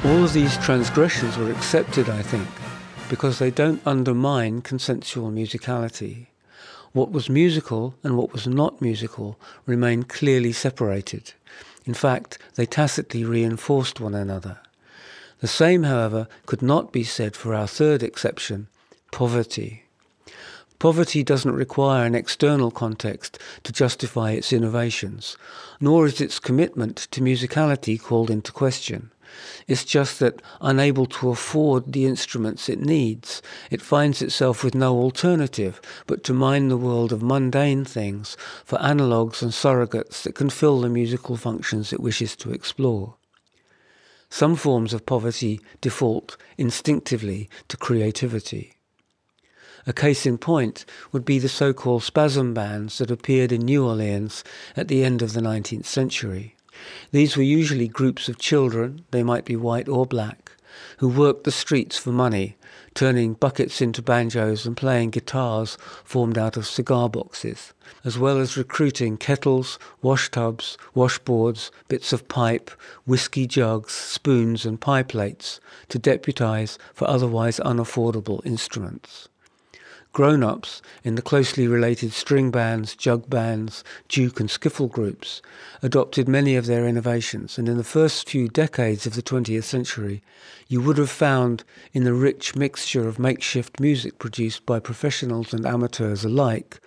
All 0.05 0.23
of 0.23 0.33
these 0.33 0.55
transgressions 0.57 1.35
were 1.35 1.49
accepted, 1.49 2.09
I 2.09 2.21
think, 2.21 2.47
because 3.09 3.39
they 3.39 3.49
don't 3.49 3.81
undermine 3.87 4.61
consensual 4.61 5.31
musicality. 5.31 6.27
What 6.93 7.11
was 7.11 7.27
musical 7.27 7.95
and 8.03 8.15
what 8.15 8.31
was 8.31 8.45
not 8.45 8.83
musical 8.83 9.39
remained 9.65 10.07
clearly 10.07 10.51
separated. 10.51 11.33
In 11.85 11.95
fact, 11.95 12.37
they 12.53 12.67
tacitly 12.67 13.25
reinforced 13.25 13.99
one 13.99 14.13
another. 14.13 14.59
The 15.39 15.47
same, 15.47 15.81
however, 15.83 16.27
could 16.45 16.61
not 16.61 16.91
be 16.91 17.03
said 17.03 17.35
for 17.35 17.55
our 17.55 17.67
third 17.67 18.03
exception, 18.03 18.67
poverty. 19.11 19.85
Poverty 20.77 21.23
doesn't 21.23 21.51
require 21.51 22.05
an 22.05 22.13
external 22.13 22.69
context 22.69 23.39
to 23.63 23.73
justify 23.73 24.33
its 24.33 24.53
innovations, 24.53 25.35
nor 25.81 26.05
is 26.05 26.21
its 26.21 26.39
commitment 26.39 27.07
to 27.09 27.21
musicality 27.21 27.99
called 27.99 28.29
into 28.29 28.51
question. 28.51 29.09
It's 29.67 29.83
just 29.83 30.19
that, 30.19 30.41
unable 30.61 31.05
to 31.07 31.29
afford 31.29 31.93
the 31.93 32.05
instruments 32.05 32.69
it 32.69 32.79
needs, 32.79 33.41
it 33.71 33.81
finds 33.81 34.21
itself 34.21 34.63
with 34.63 34.75
no 34.75 34.95
alternative 34.97 35.81
but 36.07 36.23
to 36.25 36.33
mine 36.33 36.67
the 36.67 36.77
world 36.77 37.11
of 37.11 37.23
mundane 37.23 37.85
things 37.85 38.37
for 38.63 38.81
analogues 38.81 39.41
and 39.41 39.51
surrogates 39.51 40.23
that 40.23 40.35
can 40.35 40.49
fill 40.49 40.81
the 40.81 40.89
musical 40.89 41.37
functions 41.37 41.91
it 41.91 41.99
wishes 41.99 42.35
to 42.37 42.51
explore. 42.51 43.15
Some 44.29 44.55
forms 44.55 44.93
of 44.93 45.05
poverty 45.05 45.61
default 45.81 46.37
instinctively 46.57 47.49
to 47.67 47.77
creativity. 47.77 48.73
A 49.87 49.93
case 49.93 50.25
in 50.25 50.39
point 50.39 50.83
would 51.11 51.25
be 51.25 51.37
the 51.37 51.47
so-called 51.47 52.03
spasm 52.03 52.53
bands 52.53 52.97
that 52.97 53.11
appeared 53.11 53.51
in 53.51 53.61
New 53.61 53.85
Orleans 53.85 54.43
at 54.75 54.87
the 54.87 55.03
end 55.03 55.21
of 55.21 55.33
the 55.33 55.41
19th 55.41 55.85
century. 55.85 56.54
These 57.11 57.37
were 57.37 57.43
usually 57.43 57.87
groups 57.87 58.27
of 58.27 58.37
children, 58.37 59.05
they 59.11 59.23
might 59.23 59.45
be 59.45 59.55
white 59.55 59.87
or 59.87 60.05
black, 60.05 60.51
who 60.97 61.07
worked 61.07 61.43
the 61.43 61.51
streets 61.51 61.97
for 61.97 62.11
money, 62.11 62.57
turning 62.93 63.33
buckets 63.33 63.81
into 63.81 64.01
banjos 64.01 64.65
and 64.65 64.75
playing 64.75 65.11
guitars 65.11 65.77
formed 66.03 66.37
out 66.37 66.57
of 66.57 66.65
cigar 66.65 67.09
boxes, 67.09 67.73
as 68.03 68.17
well 68.17 68.37
as 68.37 68.57
recruiting 68.57 69.17
kettles, 69.17 69.77
wash 70.01 70.31
tubs, 70.31 70.77
washboards, 70.95 71.71
bits 71.87 72.13
of 72.13 72.27
pipe, 72.27 72.71
whiskey 73.05 73.45
jugs, 73.45 73.93
spoons 73.93 74.65
and 74.65 74.81
pie 74.81 75.03
plates 75.03 75.59
to 75.89 75.99
deputize 75.99 76.77
for 76.93 77.07
otherwise 77.09 77.59
unaffordable 77.59 78.45
instruments. 78.45 79.27
Grown-ups 80.15 80.81
in 81.03 81.15
the 81.15 81.21
closely 81.21 81.67
related 81.67 82.13
string 82.13 82.49
bands, 82.49 82.95
jug 82.95 83.29
bands, 83.29 83.83
duke 84.07 84.39
and 84.39 84.47
skiffle 84.47 84.89
groups 84.89 85.41
adopted 85.83 86.29
many 86.29 86.55
of 86.55 86.67
their 86.67 86.87
innovations 86.87 87.57
and 87.57 87.67
in 87.67 87.75
the 87.75 87.83
first 87.83 88.29
few 88.29 88.47
decades 88.47 89.05
of 89.05 89.15
the 89.15 89.21
20th 89.21 89.65
century 89.65 90.23
you 90.69 90.79
would 90.79 90.97
have 90.97 91.09
found 91.09 91.65
in 91.91 92.05
the 92.05 92.13
rich 92.13 92.55
mixture 92.55 93.09
of 93.09 93.19
makeshift 93.19 93.81
music 93.81 94.17
produced 94.17 94.65
by 94.65 94.79
professionals 94.79 95.53
and 95.53 95.65
amateurs 95.65 96.23
alike 96.23 96.79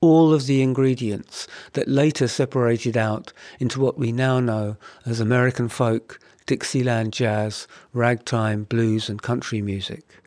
all 0.00 0.32
of 0.32 0.46
the 0.46 0.62
ingredients 0.62 1.46
that 1.74 1.86
later 1.86 2.26
separated 2.26 2.96
out 2.96 3.30
into 3.58 3.78
what 3.78 3.98
we 3.98 4.10
now 4.10 4.40
know 4.40 4.78
as 5.04 5.20
American 5.20 5.68
folk, 5.68 6.18
Dixieland 6.46 7.12
jazz, 7.12 7.68
ragtime, 7.92 8.64
blues 8.64 9.10
and 9.10 9.20
country 9.20 9.60
music. 9.60 10.19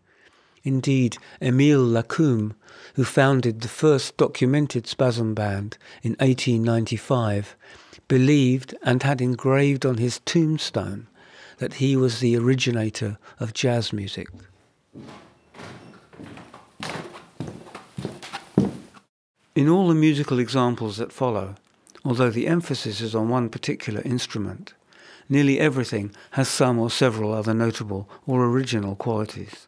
Indeed, 0.63 1.17
Emile 1.41 1.84
Lacoume, 1.84 2.56
who 2.95 3.04
founded 3.04 3.62
the 3.62 3.67
first 3.67 4.15
documented 4.15 4.88
spasm 4.88 5.34
band 5.34 5.78
in 6.02 6.12
1895, 6.12 7.58
believed 8.08 8.73
and 8.82 9.04
had 9.04 9.19
engraved 9.19 9.86
on 9.86 9.97
his 9.97 10.21
tombstone 10.26 11.08
that 11.58 11.76
he 11.76 11.97
was 11.97 12.19
the 12.19 12.38
originator 12.38 13.17
of 13.41 13.54
jazz 13.54 13.91
music. 13.91 14.28
In 19.56 19.67
all 19.67 19.89
the 19.89 19.95
musical 19.95 20.39
examples 20.39 20.95
that 20.97 21.12
follow, 21.12 21.56
although 22.06 22.32
the 22.32 22.47
emphasis 22.47 23.02
is 23.02 23.13
on 23.13 23.28
one 23.28 23.49
particular 23.49 24.02
instrument, 24.04 24.73
nearly 25.28 25.60
everything 25.60 26.15
has 26.32 26.47
some 26.47 26.80
or 26.80 26.89
several 26.89 27.34
other 27.34 27.54
notable 27.54 28.10
or 28.26 28.45
original 28.45 28.95
qualities. 28.95 29.67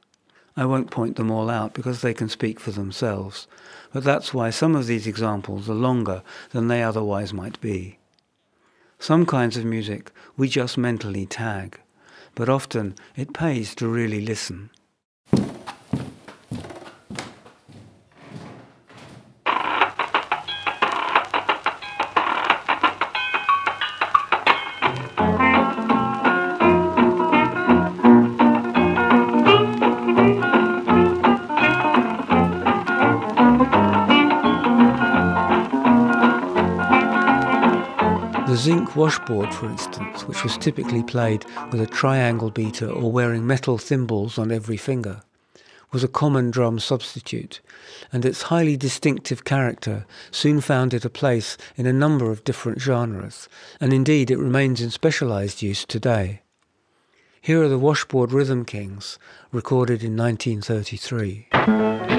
I 0.57 0.65
won't 0.65 0.91
point 0.91 1.17
them 1.17 1.31
all 1.31 1.49
out 1.49 1.73
because 1.73 2.01
they 2.01 2.13
can 2.13 2.29
speak 2.29 2.59
for 2.59 2.71
themselves, 2.71 3.47
but 3.91 4.03
that's 4.03 4.33
why 4.33 4.49
some 4.49 4.75
of 4.75 4.87
these 4.87 5.05
examples 5.05 5.69
are 5.69 5.73
longer 5.73 6.23
than 6.51 6.67
they 6.67 6.81
otherwise 6.81 7.33
might 7.33 7.59
be. 7.59 7.99
Some 8.97 9.25
kinds 9.25 9.57
of 9.57 9.65
music 9.65 10.11
we 10.37 10.47
just 10.47 10.77
mentally 10.77 11.25
tag, 11.25 11.79
but 12.35 12.47
often 12.47 12.95
it 13.15 13.33
pays 13.33 13.75
to 13.75 13.87
really 13.87 14.21
listen. 14.21 14.69
Washboard, 38.95 39.53
for 39.53 39.67
instance, 39.67 40.23
which 40.27 40.43
was 40.43 40.57
typically 40.57 41.03
played 41.03 41.45
with 41.71 41.81
a 41.81 41.87
triangle 41.87 42.49
beater 42.49 42.89
or 42.89 43.11
wearing 43.11 43.45
metal 43.45 43.77
thimbles 43.77 44.37
on 44.37 44.51
every 44.51 44.77
finger, 44.77 45.21
was 45.91 46.03
a 46.03 46.07
common 46.07 46.51
drum 46.51 46.79
substitute, 46.79 47.61
and 48.11 48.25
its 48.25 48.43
highly 48.43 48.75
distinctive 48.77 49.45
character 49.45 50.05
soon 50.31 50.61
found 50.61 50.93
it 50.93 51.05
a 51.05 51.09
place 51.09 51.57
in 51.75 51.85
a 51.85 51.93
number 51.93 52.31
of 52.31 52.43
different 52.43 52.81
genres, 52.81 53.47
and 53.79 53.93
indeed 53.93 54.31
it 54.31 54.37
remains 54.37 54.81
in 54.81 54.89
specialized 54.89 55.61
use 55.61 55.85
today. 55.85 56.41
Here 57.41 57.61
are 57.63 57.69
the 57.69 57.79
Washboard 57.79 58.31
Rhythm 58.31 58.65
Kings, 58.65 59.19
recorded 59.51 60.03
in 60.03 60.17
1933. 60.17 62.14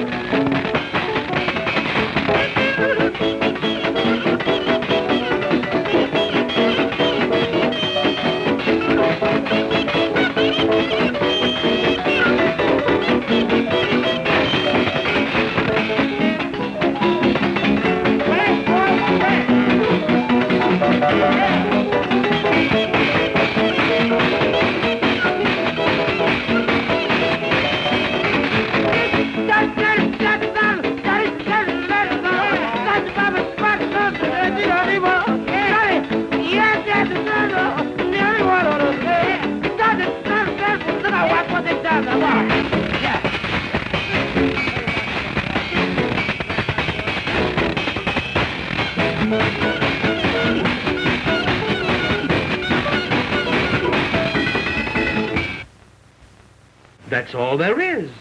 That's 57.17 57.33
all 57.33 57.57
there 57.57 57.79
is. 57.79 58.11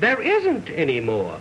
There 0.00 0.22
isn't 0.22 0.70
any 0.70 1.00
more. 1.00 1.38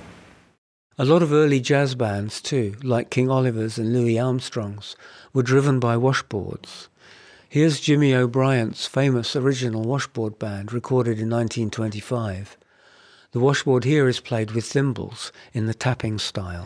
A 0.97 1.05
lot 1.05 1.23
of 1.23 1.31
early 1.31 1.61
jazz 1.61 1.95
bands, 1.95 2.41
too, 2.41 2.75
like 2.83 3.09
King 3.09 3.31
Oliver's 3.31 3.77
and 3.77 3.93
Louis 3.93 4.19
Armstrong's, 4.19 4.97
were 5.31 5.41
driven 5.41 5.79
by 5.79 5.95
washboards. 5.95 6.89
Here's 7.47 7.79
Jimmy 7.79 8.13
O'Bryant's 8.13 8.87
famous 8.87 9.37
original 9.37 9.83
washboard 9.83 10.37
band 10.37 10.73
recorded 10.73 11.17
in 11.17 11.29
1925. 11.29 12.57
The 13.31 13.39
washboard 13.39 13.85
here 13.85 14.09
is 14.09 14.19
played 14.19 14.51
with 14.51 14.65
thimbles 14.65 15.31
in 15.53 15.67
the 15.67 15.73
tapping 15.73 16.19
style. 16.19 16.65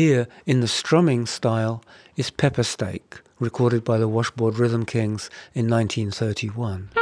Here, 0.00 0.26
in 0.46 0.60
the 0.60 0.66
strumming 0.66 1.26
style, 1.26 1.84
is 2.16 2.30
Pepper 2.30 2.62
Steak, 2.62 3.20
recorded 3.38 3.84
by 3.84 3.98
the 3.98 4.08
Washboard 4.08 4.58
Rhythm 4.58 4.86
Kings 4.86 5.28
in 5.52 5.68
1931. 5.68 6.99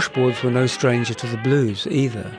Washboards 0.00 0.42
were 0.42 0.50
no 0.50 0.66
stranger 0.66 1.12
to 1.12 1.26
the 1.26 1.36
blues 1.36 1.86
either. 1.86 2.34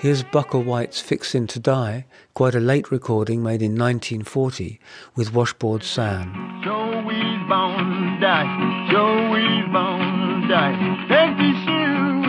Here's 0.00 0.22
Bukka 0.22 0.62
White's 0.62 1.00
Fixin' 1.00 1.46
to 1.46 1.58
Die, 1.58 2.04
quite 2.34 2.54
a 2.54 2.60
late 2.60 2.90
recording 2.90 3.42
made 3.42 3.62
in 3.62 3.72
1940 3.72 4.78
with 5.14 5.32
Washboard 5.32 5.82
Sam. 5.82 6.60
Joey's 6.62 7.48
bound 7.48 7.88
to 7.88 8.20
die, 8.20 8.90
Joey's 8.92 9.72
bound 9.72 10.42
to 10.42 10.48
die. 10.52 10.76
Take 11.08 11.38
the 11.38 11.52
shoe 11.64 12.20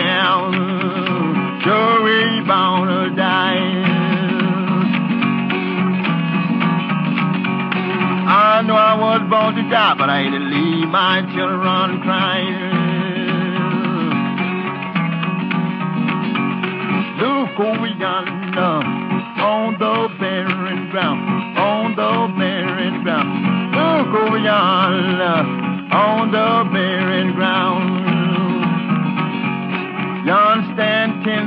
down, 0.00 1.60
Joey's 1.62 2.48
bound 2.48 2.88
to 2.88 3.14
die. 3.14 3.92
I 8.32 8.62
know 8.62 8.76
I 8.76 8.94
was 8.96 9.28
born 9.28 9.56
to 9.56 9.68
die, 9.68 9.94
but 9.98 10.08
I 10.08 10.22
ain't 10.22 10.32
to 10.32 10.38
leave 10.40 10.88
my 10.88 11.20
children 11.34 12.00
crying. 12.00 12.41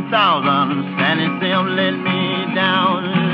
Thousand, 0.09 0.95
standing 0.95 1.37
still, 1.37 1.63
let 1.63 1.91
me 1.91 2.55
down. 2.55 3.25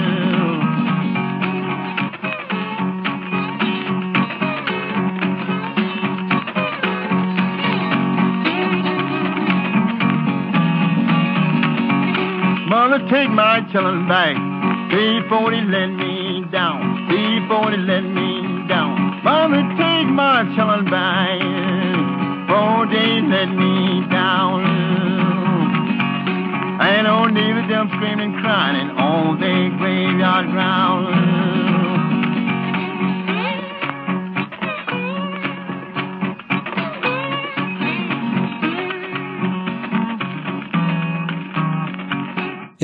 Mother, 12.70 13.00
take 13.10 13.30
my 13.30 13.62
children 13.72 14.08
back 14.08 14.36
before 14.90 15.52
they 15.52 15.62
let 15.62 15.88
me 15.88 16.44
down, 16.52 17.08
before 17.08 17.72
they 17.72 17.78
let 17.78 18.02
me 18.02 18.68
down. 18.68 19.22
Mother, 19.24 19.62
take 19.78 20.08
my 20.08 20.44
children 20.56 20.86
back 20.90 21.31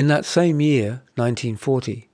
In 0.08 0.14
that 0.14 0.24
same 0.24 0.58
year, 0.62 1.02
1940, 1.16 2.08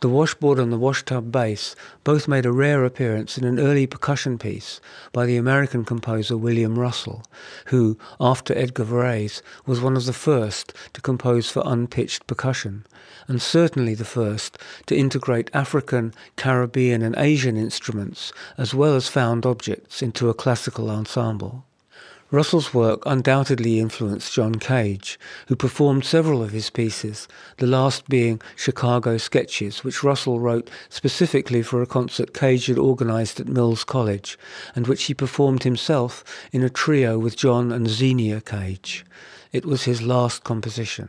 the 0.00 0.08
washboard 0.08 0.58
and 0.58 0.72
the 0.72 0.76
washtub 0.76 1.30
bass 1.30 1.76
both 2.02 2.26
made 2.26 2.44
a 2.44 2.50
rare 2.50 2.84
appearance 2.84 3.38
in 3.38 3.44
an 3.44 3.60
early 3.60 3.86
percussion 3.86 4.38
piece 4.38 4.80
by 5.12 5.24
the 5.24 5.36
American 5.36 5.84
composer 5.84 6.36
William 6.36 6.76
Russell, 6.76 7.22
who, 7.66 7.96
after 8.18 8.58
Edgar 8.58 8.86
Varese, 8.86 9.40
was 9.66 9.80
one 9.80 9.96
of 9.96 10.06
the 10.06 10.12
first 10.12 10.72
to 10.94 11.00
compose 11.00 11.48
for 11.48 11.62
unpitched 11.64 12.26
percussion, 12.26 12.84
and 13.28 13.40
certainly 13.40 13.94
the 13.94 14.04
first 14.04 14.58
to 14.86 14.96
integrate 14.96 15.48
African, 15.54 16.12
Caribbean 16.34 17.02
and 17.02 17.14
Asian 17.16 17.56
instruments 17.56 18.32
as 18.56 18.74
well 18.74 18.96
as 18.96 19.06
found 19.06 19.46
objects 19.46 20.02
into 20.02 20.28
a 20.28 20.34
classical 20.34 20.90
ensemble. 20.90 21.67
Russell's 22.30 22.74
work 22.74 23.02
undoubtedly 23.06 23.78
influenced 23.78 24.34
John 24.34 24.56
Cage, 24.56 25.18
who 25.46 25.56
performed 25.56 26.04
several 26.04 26.42
of 26.42 26.50
his 26.50 26.68
pieces, 26.68 27.26
the 27.56 27.66
last 27.66 28.06
being 28.06 28.42
Chicago 28.54 29.16
Sketches, 29.16 29.82
which 29.82 30.02
Russell 30.02 30.38
wrote 30.38 30.68
specifically 30.90 31.62
for 31.62 31.80
a 31.80 31.86
concert 31.86 32.34
Cage 32.34 32.66
had 32.66 32.76
organized 32.76 33.40
at 33.40 33.48
Mills 33.48 33.82
College, 33.82 34.38
and 34.74 34.86
which 34.86 35.04
he 35.04 35.14
performed 35.14 35.62
himself 35.62 36.22
in 36.52 36.62
a 36.62 36.68
trio 36.68 37.18
with 37.18 37.34
John 37.34 37.72
and 37.72 37.88
Xenia 37.88 38.42
Cage. 38.42 39.06
It 39.50 39.64
was 39.64 39.84
his 39.84 40.02
last 40.02 40.44
composition. 40.44 41.08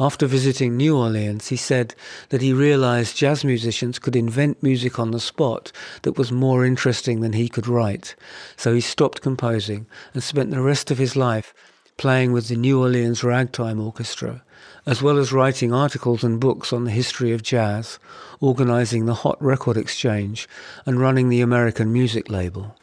After 0.00 0.28
visiting 0.28 0.76
New 0.76 0.96
Orleans, 0.96 1.48
he 1.48 1.56
said 1.56 1.96
that 2.28 2.40
he 2.40 2.52
realized 2.52 3.16
jazz 3.16 3.44
musicians 3.44 3.98
could 3.98 4.14
invent 4.14 4.62
music 4.62 4.96
on 5.00 5.10
the 5.10 5.18
spot 5.18 5.72
that 6.02 6.16
was 6.16 6.30
more 6.30 6.64
interesting 6.64 7.20
than 7.20 7.32
he 7.32 7.48
could 7.48 7.66
write. 7.66 8.14
So 8.56 8.72
he 8.74 8.80
stopped 8.80 9.22
composing 9.22 9.86
and 10.14 10.22
spent 10.22 10.52
the 10.52 10.60
rest 10.60 10.92
of 10.92 10.98
his 10.98 11.16
life 11.16 11.52
playing 11.96 12.30
with 12.30 12.46
the 12.46 12.54
New 12.54 12.80
Orleans 12.80 13.24
Ragtime 13.24 13.80
Orchestra, 13.80 14.44
as 14.86 15.02
well 15.02 15.18
as 15.18 15.32
writing 15.32 15.72
articles 15.72 16.22
and 16.22 16.38
books 16.38 16.72
on 16.72 16.84
the 16.84 16.92
history 16.92 17.32
of 17.32 17.42
jazz, 17.42 17.98
organizing 18.40 19.06
the 19.06 19.14
Hot 19.14 19.42
Record 19.42 19.76
Exchange, 19.76 20.48
and 20.86 21.00
running 21.00 21.28
the 21.28 21.40
American 21.40 21.92
Music 21.92 22.30
Label. 22.30 22.76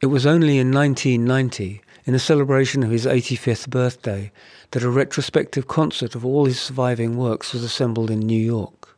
It 0.00 0.06
was 0.06 0.26
only 0.26 0.58
in 0.58 0.72
1990 0.72 1.82
in 2.06 2.14
a 2.14 2.18
celebration 2.20 2.84
of 2.84 2.90
his 2.90 3.04
85th 3.04 3.68
birthday 3.68 4.30
that 4.70 4.84
a 4.84 4.88
retrospective 4.88 5.66
concert 5.66 6.14
of 6.14 6.24
all 6.24 6.46
his 6.46 6.60
surviving 6.60 7.16
works 7.16 7.52
was 7.52 7.64
assembled 7.64 8.10
in 8.10 8.20
New 8.20 8.40
York, 8.40 8.96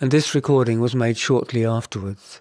and 0.00 0.10
this 0.10 0.34
recording 0.34 0.80
was 0.80 0.94
made 0.94 1.18
shortly 1.18 1.66
afterwards. 1.66 2.40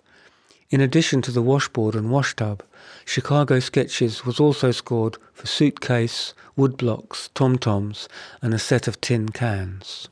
In 0.70 0.80
addition 0.80 1.22
to 1.24 1.32
the 1.32 1.42
washboard 1.42 1.96
and 1.96 2.12
washtub, 2.12 2.64
Chicago 3.04 3.60
Sketches 3.60 4.26
was 4.26 4.40
also 4.40 4.72
scored 4.72 5.18
for 5.34 5.48
suitcase, 5.48 6.34
woodblocks, 6.58 7.30
tom-toms, 7.34 8.08
and 8.42 8.54
a 8.54 8.60
set 8.60 8.88
of 8.88 9.02
tin 9.02 9.30
cans. 9.30 10.08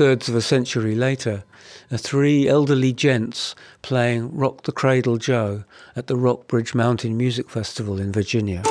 Thirds 0.00 0.30
of 0.30 0.34
a 0.34 0.40
century 0.40 0.94
later, 0.94 1.44
are 1.92 1.98
three 1.98 2.48
elderly 2.48 2.90
gents 2.90 3.54
playing 3.82 4.34
Rock 4.34 4.62
the 4.62 4.72
Cradle 4.72 5.18
Joe 5.18 5.64
at 5.94 6.06
the 6.06 6.16
Rockbridge 6.16 6.74
Mountain 6.74 7.18
Music 7.18 7.50
Festival 7.50 8.00
in 8.00 8.10
Virginia. 8.10 8.62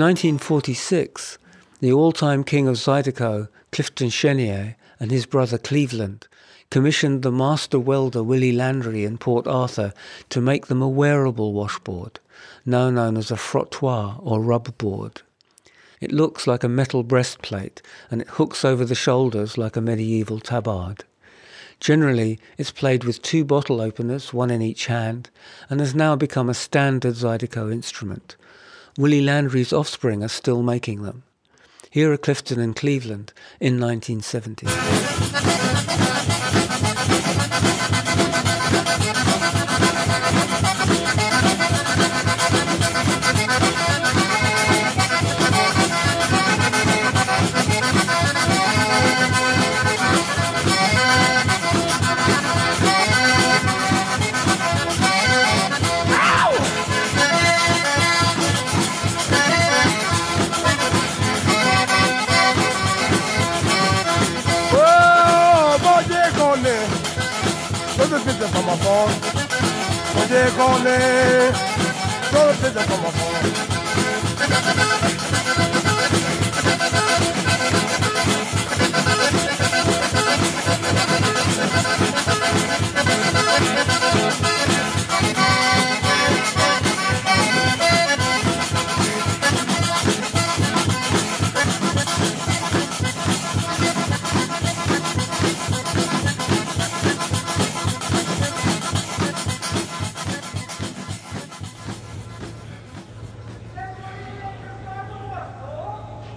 1946, 0.00 1.36
the 1.80 1.92
all-time 1.92 2.42
king 2.42 2.66
of 2.66 2.76
Zydeco, 2.76 3.48
Clifton 3.70 4.08
Chenier, 4.08 4.74
and 4.98 5.10
his 5.10 5.26
brother 5.26 5.58
Cleveland 5.58 6.26
commissioned 6.70 7.22
the 7.22 7.30
master 7.30 7.78
welder 7.78 8.22
Willie 8.22 8.50
Landry 8.50 9.04
in 9.04 9.18
Port 9.18 9.46
Arthur 9.46 9.92
to 10.30 10.40
make 10.40 10.68
them 10.68 10.80
a 10.80 10.88
wearable 10.88 11.52
washboard, 11.52 12.18
now 12.64 12.88
known 12.88 13.18
as 13.18 13.30
a 13.30 13.36
frottoir 13.36 14.18
or 14.22 14.40
rub 14.40 14.78
board. 14.78 15.20
It 16.00 16.12
looks 16.12 16.46
like 16.46 16.64
a 16.64 16.68
metal 16.68 17.02
breastplate 17.02 17.82
and 18.10 18.22
it 18.22 18.28
hooks 18.28 18.64
over 18.64 18.86
the 18.86 18.94
shoulders 18.94 19.58
like 19.58 19.76
a 19.76 19.82
medieval 19.82 20.40
tabard. 20.40 21.04
Generally, 21.78 22.38
it's 22.56 22.70
played 22.70 23.04
with 23.04 23.20
two 23.20 23.44
bottle 23.44 23.82
openers, 23.82 24.32
one 24.32 24.50
in 24.50 24.62
each 24.62 24.86
hand, 24.86 25.28
and 25.68 25.78
has 25.78 25.94
now 25.94 26.16
become 26.16 26.48
a 26.48 26.54
standard 26.54 27.16
Zydeco 27.16 27.70
instrument, 27.70 28.36
Willie 28.98 29.20
Landry's 29.20 29.72
offspring 29.72 30.22
are 30.22 30.28
still 30.28 30.62
making 30.62 31.02
them. 31.02 31.22
Here 31.90 32.12
are 32.12 32.16
Clifton 32.16 32.60
and 32.60 32.74
Cleveland 32.76 33.32
in 33.60 33.80
1970. 33.80 34.66
When 70.60 70.84
they 70.84 71.52
call 71.52 72.52
me, 74.74 74.79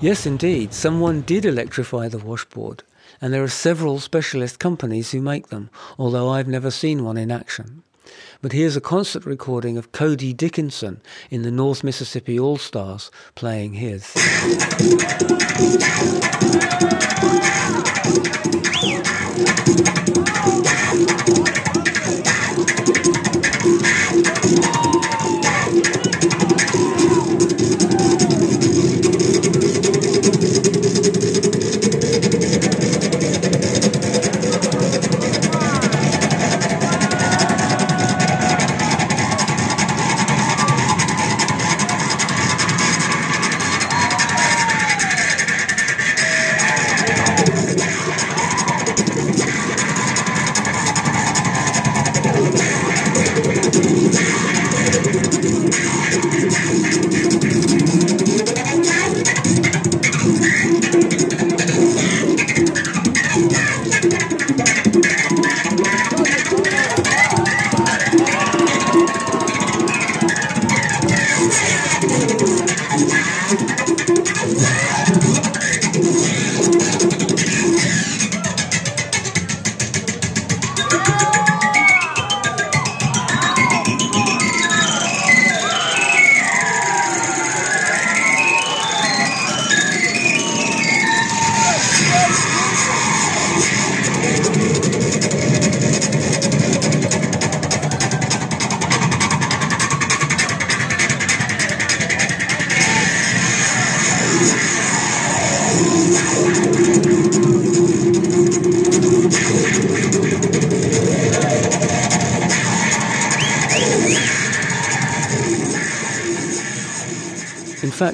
Yes, 0.03 0.25
indeed. 0.25 0.73
Someone 0.73 1.21
did 1.21 1.45
electrify 1.45 2.09
the 2.09 2.17
washboard, 2.17 2.83
and 3.21 3.33
there 3.33 3.41
are 3.41 3.47
several 3.47 4.01
specialist 4.01 4.59
companies 4.59 5.11
who 5.11 5.21
make 5.21 5.47
them, 5.47 5.69
although 5.97 6.27
I've 6.27 6.49
never 6.49 6.71
seen 6.71 7.05
one 7.05 7.15
in 7.15 7.31
action. 7.31 7.83
But 8.41 8.51
here's 8.51 8.75
a 8.75 8.81
concert 8.81 9.25
recording 9.25 9.77
of 9.77 9.93
Cody 9.93 10.33
Dickinson 10.33 10.99
in 11.29 11.43
the 11.43 11.51
North 11.51 11.85
Mississippi 11.85 12.37
All 12.37 12.57
Stars 12.57 13.11
playing 13.33 13.75
his. 13.75 14.13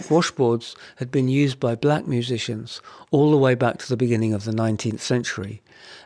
washboards 0.09 0.75
had 0.97 1.09
been 1.09 1.27
used 1.27 1.59
by 1.59 1.75
black 1.75 2.05
musicians 2.05 2.81
all 3.11 3.31
the 3.31 3.37
way 3.37 3.55
back 3.55 3.77
to 3.77 3.89
the 3.89 3.97
beginning 3.97 4.33
of 4.33 4.43
the 4.43 4.51
19th 4.51 4.99
century, 4.99 5.61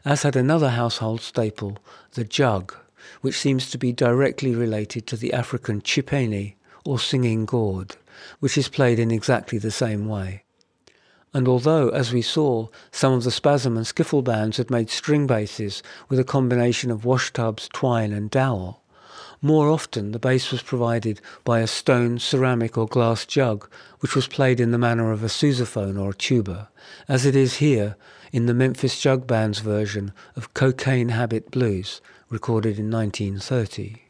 as 0.05 0.23
had 0.23 0.35
another 0.35 0.69
household 0.69 1.21
staple, 1.21 1.77
the 2.13 2.23
jug, 2.23 2.75
which 3.21 3.37
seems 3.37 3.69
to 3.69 3.77
be 3.77 3.91
directly 3.91 4.53
related 4.53 5.07
to 5.07 5.17
the 5.17 5.33
African 5.33 5.81
chipeni, 5.81 6.53
or 6.85 6.99
singing 6.99 7.45
gourd, 7.45 7.95
which 8.39 8.57
is 8.57 8.69
played 8.69 8.99
in 8.99 9.11
exactly 9.11 9.57
the 9.57 9.71
same 9.71 10.07
way. 10.07 10.43
And 11.33 11.47
although, 11.47 11.89
as 11.89 12.13
we 12.13 12.21
saw, 12.21 12.67
some 12.91 13.13
of 13.13 13.23
the 13.23 13.31
spasm 13.31 13.75
and 13.75 13.85
skiffle 13.85 14.23
bands 14.23 14.57
had 14.57 14.69
made 14.69 14.89
string 14.89 15.25
basses 15.25 15.81
with 16.07 16.19
a 16.19 16.23
combination 16.23 16.91
of 16.91 17.01
washtubs, 17.01 17.67
twine, 17.69 18.11
and 18.13 18.29
dowel, 18.29 18.83
more 19.41 19.69
often 19.69 20.13
the 20.13 20.19
bass 20.19 20.51
was 20.51 20.61
provided 20.61 21.19
by 21.43 21.59
a 21.59 21.67
stone, 21.67 22.17
ceramic, 22.17 22.77
or 22.77 22.87
glass 22.87 23.25
jug, 23.25 23.69
which 24.03 24.15
was 24.17 24.27
played 24.27 24.59
in 24.59 24.71
the 24.71 24.77
manner 24.77 25.13
of 25.13 25.23
a 25.23 25.29
sousaphone 25.29 25.97
or 25.97 26.09
a 26.09 26.13
tuba, 26.13 26.69
as 27.07 27.25
it 27.25 27.37
is 27.37 27.55
here 27.55 27.95
in 28.33 28.47
the 28.47 28.53
Memphis 28.53 28.99
Jug 28.99 29.25
Band's 29.25 29.59
version 29.59 30.11
of 30.35 30.53
Cocaine 30.53 31.07
Habit 31.07 31.49
Blues, 31.51 32.01
recorded 32.29 32.77
in 32.77 32.91
1930. 32.91 34.01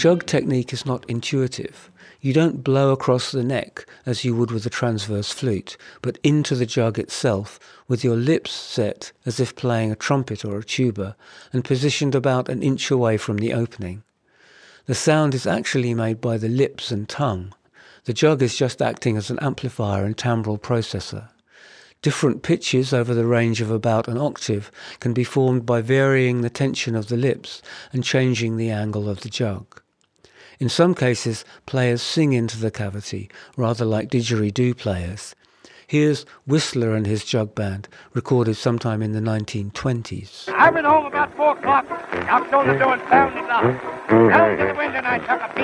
Jug 0.00 0.24
technique 0.24 0.72
is 0.72 0.86
not 0.86 1.04
intuitive. 1.10 1.90
You 2.22 2.32
don't 2.32 2.64
blow 2.64 2.90
across 2.90 3.32
the 3.32 3.44
neck 3.44 3.84
as 4.06 4.24
you 4.24 4.34
would 4.34 4.50
with 4.50 4.64
a 4.64 4.70
transverse 4.70 5.30
flute, 5.30 5.76
but 6.00 6.18
into 6.22 6.54
the 6.54 6.64
jug 6.64 6.98
itself 6.98 7.60
with 7.86 8.02
your 8.02 8.16
lips 8.16 8.50
set 8.50 9.12
as 9.26 9.38
if 9.38 9.54
playing 9.54 9.92
a 9.92 9.94
trumpet 9.94 10.42
or 10.42 10.56
a 10.56 10.64
tuba 10.64 11.16
and 11.52 11.66
positioned 11.66 12.14
about 12.14 12.48
an 12.48 12.62
inch 12.62 12.90
away 12.90 13.18
from 13.18 13.36
the 13.36 13.52
opening. 13.52 14.02
The 14.86 14.94
sound 14.94 15.34
is 15.34 15.46
actually 15.46 15.92
made 15.92 16.18
by 16.18 16.38
the 16.38 16.48
lips 16.48 16.90
and 16.90 17.06
tongue. 17.06 17.52
The 18.04 18.14
jug 18.14 18.40
is 18.40 18.56
just 18.56 18.80
acting 18.80 19.18
as 19.18 19.28
an 19.28 19.38
amplifier 19.42 20.06
and 20.06 20.16
timbral 20.16 20.58
processor. 20.58 21.28
Different 22.00 22.42
pitches 22.42 22.94
over 22.94 23.12
the 23.12 23.26
range 23.26 23.60
of 23.60 23.70
about 23.70 24.08
an 24.08 24.16
octave 24.16 24.72
can 24.98 25.12
be 25.12 25.24
formed 25.24 25.66
by 25.66 25.82
varying 25.82 26.40
the 26.40 26.48
tension 26.48 26.96
of 26.96 27.08
the 27.08 27.18
lips 27.18 27.60
and 27.92 28.02
changing 28.02 28.56
the 28.56 28.70
angle 28.70 29.06
of 29.06 29.20
the 29.20 29.28
jug. 29.28 29.82
In 30.60 30.68
some 30.68 30.94
cases, 30.94 31.46
players 31.64 32.02
sing 32.02 32.34
into 32.34 32.58
the 32.58 32.70
cavity, 32.70 33.30
rather 33.56 33.86
like 33.86 34.10
didgeridoo 34.10 34.76
players. 34.76 35.34
Here's 35.86 36.26
Whistler 36.46 36.94
and 36.94 37.06
his 37.06 37.24
jug 37.24 37.54
band, 37.54 37.88
recorded 38.12 38.58
sometime 38.58 39.00
in 39.00 39.12
the 39.12 39.20
1920s. 39.20 40.50
I've 40.50 40.74
been 40.74 40.84
home 40.84 41.06
about 41.06 41.34
four 41.34 41.56
o'clock. 41.56 41.88
Found 43.08 43.38
it 43.38 43.48
locked. 43.48 43.82
Down 44.10 44.58
to 44.58 44.64
the 44.66 44.74
and 44.96 45.06
I 45.06 45.18
a 45.40 45.54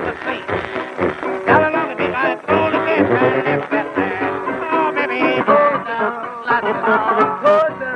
asleep. 0.00 1.46
Down 1.46 1.72
along 1.72 1.90
the 1.90 1.94
I 2.12 2.34
there. 3.94 4.18
Oh, 4.72 4.92
baby, 4.92 5.20
down, 5.46 6.24
go 7.44 7.93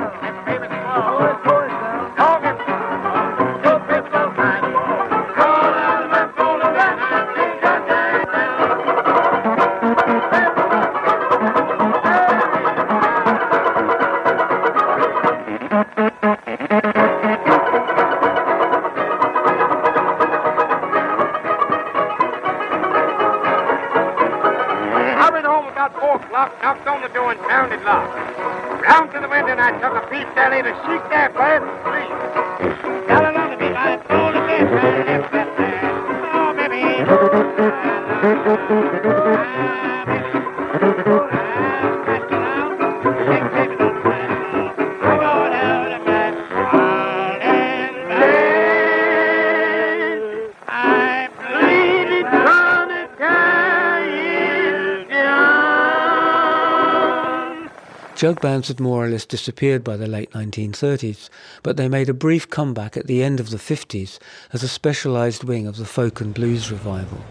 Jug 58.29 58.43
bands 58.43 58.69
had 58.69 58.79
more 58.79 59.07
or 59.07 59.09
less 59.09 59.25
disappeared 59.25 59.83
by 59.83 59.97
the 59.97 60.07
late 60.07 60.33
1930s, 60.33 61.31
but 61.63 61.79
they 61.79 61.89
made 61.89 62.11
a 62.11 62.13
brief 62.13 62.51
comeback 62.51 62.95
at 62.95 63.07
the 63.07 63.23
end 63.23 63.41
of 63.41 63.49
the 63.49 63.57
50s 63.57 64.19
as 64.53 64.63
a 64.63 64.69
specialized 64.69 65.45
wing 65.45 65.67
of 65.67 65.79
the 65.79 65.87
folk 65.87 66.21
and 66.21 66.35
blues 66.35 66.71
revival. 66.71 67.25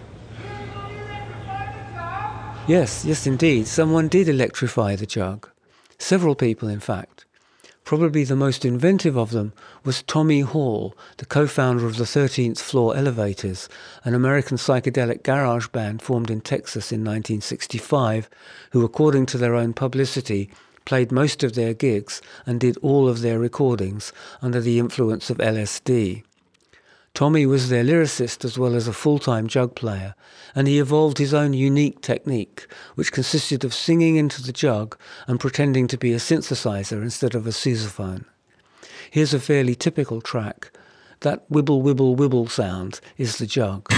Yes, 2.67 3.05
yes, 3.05 3.27
indeed, 3.27 3.67
someone 3.67 4.07
did 4.07 4.27
electrify 4.27 4.95
the 4.95 5.05
jug. 5.05 5.47
Several 5.99 6.33
people, 6.33 6.67
in 6.67 6.79
fact. 6.79 7.25
Probably 7.83 8.23
the 8.23 8.35
most 8.35 8.65
inventive 8.65 9.15
of 9.15 9.29
them 9.29 9.53
was 9.83 10.01
Tommy 10.01 10.39
Hall, 10.39 10.97
the 11.17 11.27
co 11.27 11.45
founder 11.45 11.85
of 11.85 11.97
the 11.97 12.05
13th 12.05 12.57
Floor 12.57 12.97
Elevators, 12.97 13.69
an 14.03 14.15
American 14.15 14.57
psychedelic 14.57 15.21
garage 15.21 15.67
band 15.67 16.01
formed 16.01 16.31
in 16.31 16.41
Texas 16.41 16.91
in 16.91 17.01
1965, 17.01 18.31
who, 18.71 18.83
according 18.83 19.27
to 19.27 19.37
their 19.37 19.53
own 19.53 19.73
publicity, 19.73 20.49
played 20.87 21.11
most 21.11 21.43
of 21.43 21.53
their 21.53 21.73
gigs 21.73 22.21
and 22.45 22.61
did 22.61 22.77
all 22.77 23.09
of 23.09 23.19
their 23.19 23.37
recordings 23.37 24.13
under 24.41 24.61
the 24.61 24.79
influence 24.79 25.29
of 25.29 25.37
LSD. 25.37 26.23
Tommy 27.13 27.45
was 27.45 27.67
their 27.67 27.83
lyricist 27.83 28.45
as 28.45 28.57
well 28.57 28.73
as 28.73 28.87
a 28.87 28.93
full 28.93 29.19
time 29.19 29.47
jug 29.47 29.75
player, 29.75 30.15
and 30.55 30.65
he 30.65 30.79
evolved 30.79 31.17
his 31.17 31.33
own 31.33 31.51
unique 31.51 31.99
technique, 31.99 32.67
which 32.95 33.11
consisted 33.11 33.65
of 33.65 33.73
singing 33.73 34.15
into 34.15 34.41
the 34.41 34.53
jug 34.53 34.97
and 35.27 35.41
pretending 35.41 35.87
to 35.87 35.97
be 35.97 36.13
a 36.13 36.17
synthesizer 36.17 37.01
instead 37.01 37.35
of 37.35 37.45
a 37.45 37.49
sousaphone. 37.51 38.23
Here's 39.11 39.33
a 39.33 39.41
fairly 39.41 39.75
typical 39.75 40.21
track. 40.21 40.71
That 41.19 41.49
wibble 41.49 41.83
wibble 41.83 42.15
wibble 42.15 42.49
sound 42.49 43.01
is 43.17 43.39
the 43.39 43.45
jug. 43.45 43.91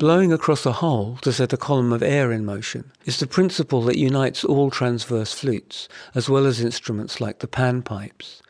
Blowing 0.00 0.32
across 0.32 0.64
a 0.64 0.72
hole 0.72 1.18
to 1.20 1.30
set 1.30 1.52
a 1.52 1.58
column 1.58 1.92
of 1.92 2.02
air 2.02 2.32
in 2.32 2.42
motion 2.42 2.90
is 3.04 3.20
the 3.20 3.26
principle 3.26 3.82
that 3.82 3.98
unites 3.98 4.42
all 4.42 4.70
transverse 4.70 5.34
flutes, 5.34 5.90
as 6.14 6.26
well 6.26 6.46
as 6.46 6.58
instruments 6.58 7.20
like 7.20 7.40
the 7.40 7.46
panpipes. 7.46 8.40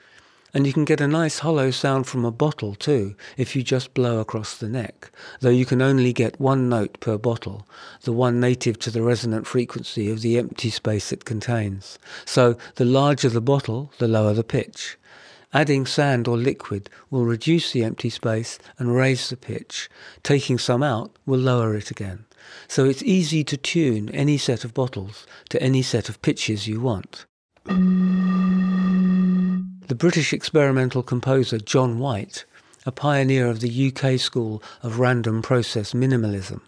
And 0.54 0.64
you 0.64 0.72
can 0.72 0.84
get 0.84 1.00
a 1.00 1.08
nice 1.08 1.40
hollow 1.40 1.72
sound 1.72 2.06
from 2.06 2.24
a 2.24 2.30
bottle 2.30 2.76
too, 2.76 3.16
if 3.36 3.56
you 3.56 3.64
just 3.64 3.94
blow 3.94 4.20
across 4.20 4.56
the 4.56 4.68
neck, 4.68 5.10
though 5.40 5.50
you 5.50 5.66
can 5.66 5.82
only 5.82 6.12
get 6.12 6.38
one 6.38 6.68
note 6.68 7.00
per 7.00 7.18
bottle, 7.18 7.66
the 8.02 8.12
one 8.12 8.38
native 8.38 8.78
to 8.78 8.90
the 8.92 9.02
resonant 9.02 9.44
frequency 9.44 10.08
of 10.08 10.20
the 10.20 10.38
empty 10.38 10.70
space 10.70 11.10
it 11.10 11.24
contains. 11.24 11.98
So 12.26 12.56
the 12.76 12.84
larger 12.84 13.28
the 13.28 13.40
bottle, 13.40 13.90
the 13.98 14.06
lower 14.06 14.34
the 14.34 14.44
pitch. 14.44 14.96
Adding 15.52 15.84
sand 15.84 16.28
or 16.28 16.36
liquid 16.36 16.88
will 17.10 17.24
reduce 17.24 17.72
the 17.72 17.82
empty 17.82 18.08
space 18.08 18.60
and 18.78 18.94
raise 18.94 19.30
the 19.30 19.36
pitch. 19.36 19.90
Taking 20.22 20.58
some 20.58 20.80
out 20.80 21.10
will 21.26 21.40
lower 21.40 21.74
it 21.74 21.90
again. 21.90 22.24
So 22.68 22.84
it's 22.84 23.02
easy 23.02 23.42
to 23.44 23.56
tune 23.56 24.10
any 24.10 24.38
set 24.38 24.64
of 24.64 24.74
bottles 24.74 25.26
to 25.48 25.60
any 25.60 25.82
set 25.82 26.08
of 26.08 26.22
pitches 26.22 26.68
you 26.68 26.80
want. 26.80 27.26
The 29.88 29.96
British 29.96 30.32
experimental 30.32 31.02
composer 31.02 31.58
John 31.58 31.98
White, 31.98 32.44
a 32.86 32.92
pioneer 32.92 33.48
of 33.48 33.58
the 33.58 33.92
UK 33.92 34.20
school 34.20 34.62
of 34.84 35.00
random 35.00 35.42
process 35.42 35.94
minimalism, 35.94 36.60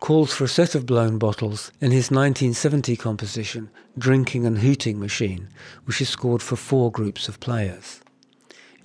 calls 0.00 0.34
for 0.34 0.42
a 0.42 0.48
set 0.48 0.74
of 0.74 0.84
blown 0.84 1.18
bottles 1.18 1.70
in 1.80 1.92
his 1.92 2.10
1970 2.10 2.96
composition 2.96 3.70
Drinking 3.96 4.44
and 4.46 4.58
Hooting 4.58 4.98
Machine, 4.98 5.48
which 5.84 6.00
is 6.00 6.08
scored 6.08 6.42
for 6.42 6.56
four 6.56 6.90
groups 6.90 7.28
of 7.28 7.38
players. 7.38 8.00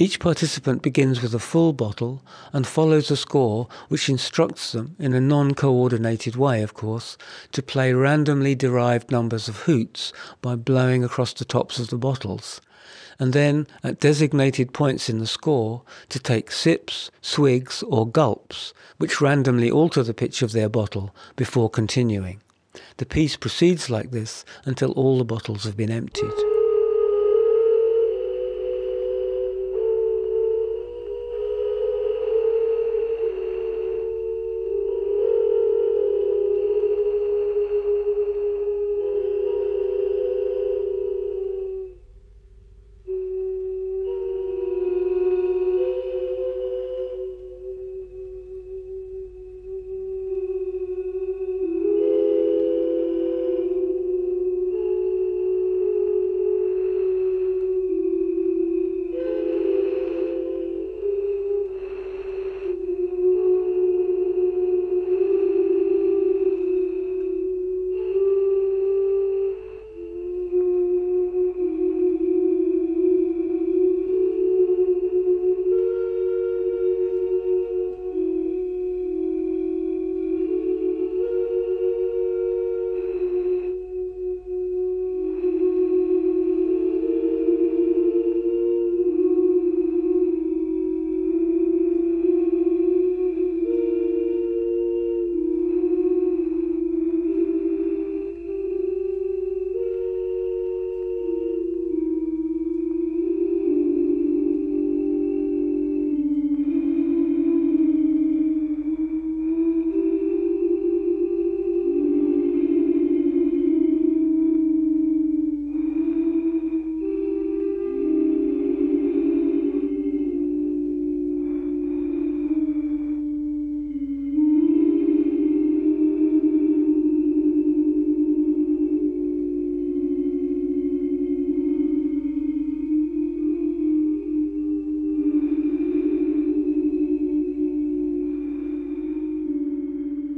Each 0.01 0.19
participant 0.19 0.81
begins 0.81 1.21
with 1.21 1.35
a 1.35 1.37
full 1.37 1.73
bottle 1.73 2.23
and 2.53 2.65
follows 2.65 3.11
a 3.11 3.15
score 3.15 3.67
which 3.87 4.09
instructs 4.09 4.71
them, 4.71 4.95
in 4.97 5.13
a 5.13 5.21
non 5.21 5.53
coordinated 5.53 6.35
way, 6.35 6.63
of 6.63 6.73
course, 6.73 7.19
to 7.51 7.61
play 7.61 7.93
randomly 7.93 8.55
derived 8.55 9.11
numbers 9.11 9.47
of 9.47 9.57
hoots 9.57 10.11
by 10.41 10.55
blowing 10.55 11.03
across 11.03 11.33
the 11.33 11.45
tops 11.45 11.77
of 11.77 11.89
the 11.89 11.99
bottles, 11.99 12.61
and 13.19 13.31
then, 13.31 13.67
at 13.83 13.99
designated 13.99 14.73
points 14.73 15.07
in 15.07 15.19
the 15.19 15.27
score, 15.27 15.83
to 16.09 16.17
take 16.17 16.49
sips, 16.49 17.11
swigs, 17.21 17.83
or 17.83 18.09
gulps, 18.09 18.73
which 18.97 19.21
randomly 19.21 19.69
alter 19.69 20.01
the 20.01 20.15
pitch 20.15 20.41
of 20.41 20.51
their 20.51 20.67
bottle 20.67 21.13
before 21.35 21.69
continuing. 21.69 22.41
The 22.97 23.05
piece 23.05 23.35
proceeds 23.35 23.87
like 23.87 24.09
this 24.09 24.45
until 24.65 24.93
all 24.93 25.19
the 25.19 25.25
bottles 25.25 25.63
have 25.65 25.77
been 25.77 25.91
emptied. 25.91 26.50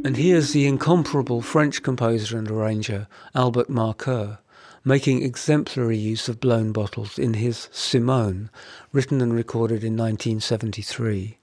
And 0.03 0.17
here's 0.17 0.51
the 0.51 0.67
incomparable 0.67 1.41
French 1.41 1.81
composer 1.81 2.37
and 2.37 2.51
arranger 2.51 3.07
Albert 3.33 3.69
Marcoeur 3.69 4.39
making 4.85 5.23
exemplary 5.23 5.97
use 5.97 6.27
of 6.27 6.39
blown 6.41 6.71
bottles 6.71 7.17
in 7.17 7.35
his 7.35 7.69
Simone, 7.71 8.49
written 8.91 9.21
and 9.21 9.33
recorded 9.33 9.83
in 9.83 9.93
1973. 9.93 11.37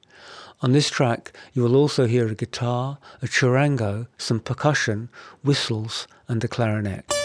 On 0.62 0.72
this 0.72 0.90
track, 0.90 1.32
you 1.54 1.62
will 1.62 1.74
also 1.74 2.06
hear 2.06 2.28
a 2.28 2.34
guitar, 2.34 2.98
a 3.22 3.26
charango, 3.26 4.08
some 4.18 4.40
percussion, 4.40 5.08
whistles, 5.42 6.06
and 6.28 6.44
a 6.44 6.48
clarinet. 6.48 7.19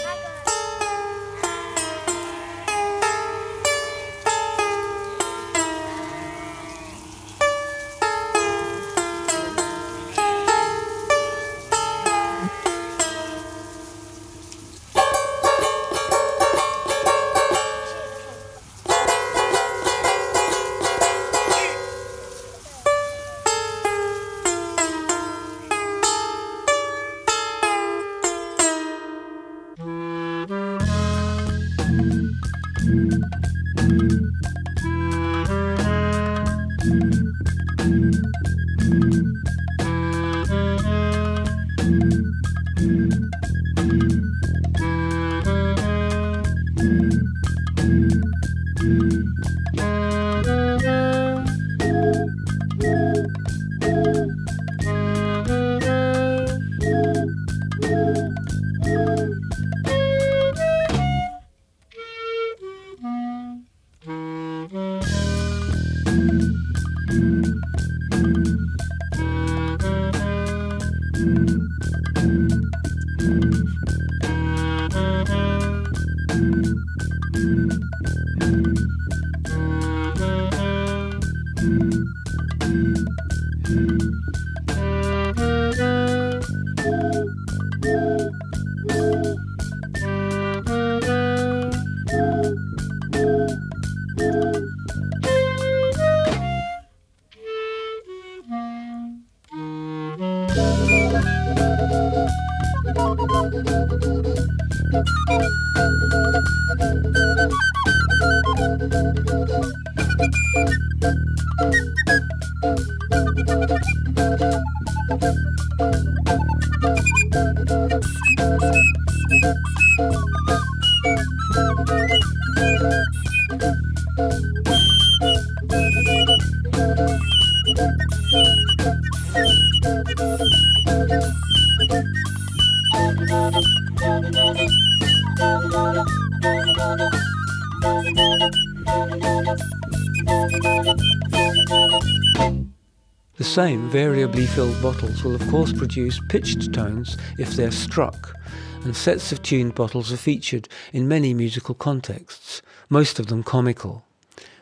Same 143.56 143.90
variably 143.90 144.46
filled 144.46 144.82
bottles 144.82 145.24
will 145.24 145.34
of 145.34 145.50
course 145.50 145.72
produce 145.72 146.20
pitched 146.28 146.74
tones 146.74 147.16
if 147.38 147.52
they're 147.52 147.72
struck, 147.72 148.36
and 148.84 148.94
sets 148.94 149.32
of 149.32 149.42
tuned 149.42 149.74
bottles 149.74 150.12
are 150.12 150.18
featured 150.18 150.68
in 150.92 151.08
many 151.08 151.34
musical 151.34 151.74
contexts, 151.74 152.62
most 152.90 153.18
of 153.18 153.28
them 153.28 153.44
comical. 153.44 154.04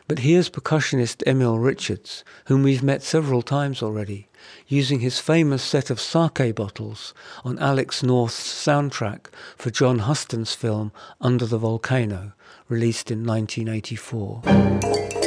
But 0.06 0.20
here's 0.20 0.48
percussionist 0.48 1.24
Emil 1.26 1.58
Richards, 1.58 2.22
whom 2.46 2.62
we've 2.62 2.84
met 2.84 3.02
several 3.02 3.42
times 3.42 3.82
already, 3.82 4.28
using 4.68 5.00
his 5.00 5.18
famous 5.18 5.64
set 5.64 5.90
of 5.90 5.98
sake 5.98 6.54
bottles 6.54 7.12
on 7.44 7.58
Alex 7.58 8.04
North's 8.04 8.38
soundtrack 8.38 9.26
for 9.56 9.70
John 9.70 10.00
Huston's 10.00 10.54
film 10.54 10.92
Under 11.20 11.46
the 11.46 11.58
Volcano, 11.58 12.34
released 12.68 13.10
in 13.10 13.26
1984. 13.26 15.23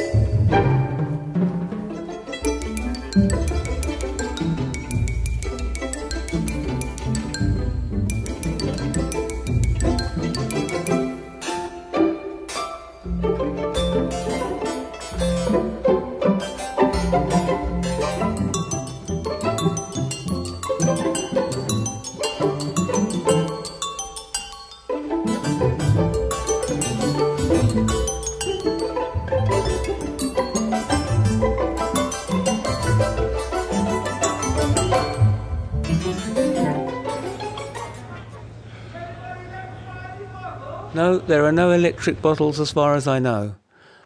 No, 40.98 41.18
there 41.18 41.44
are 41.44 41.52
no 41.52 41.70
electric 41.70 42.20
bottles 42.20 42.58
as 42.58 42.72
far 42.72 42.96
as 42.96 43.06
I 43.06 43.20
know, 43.20 43.54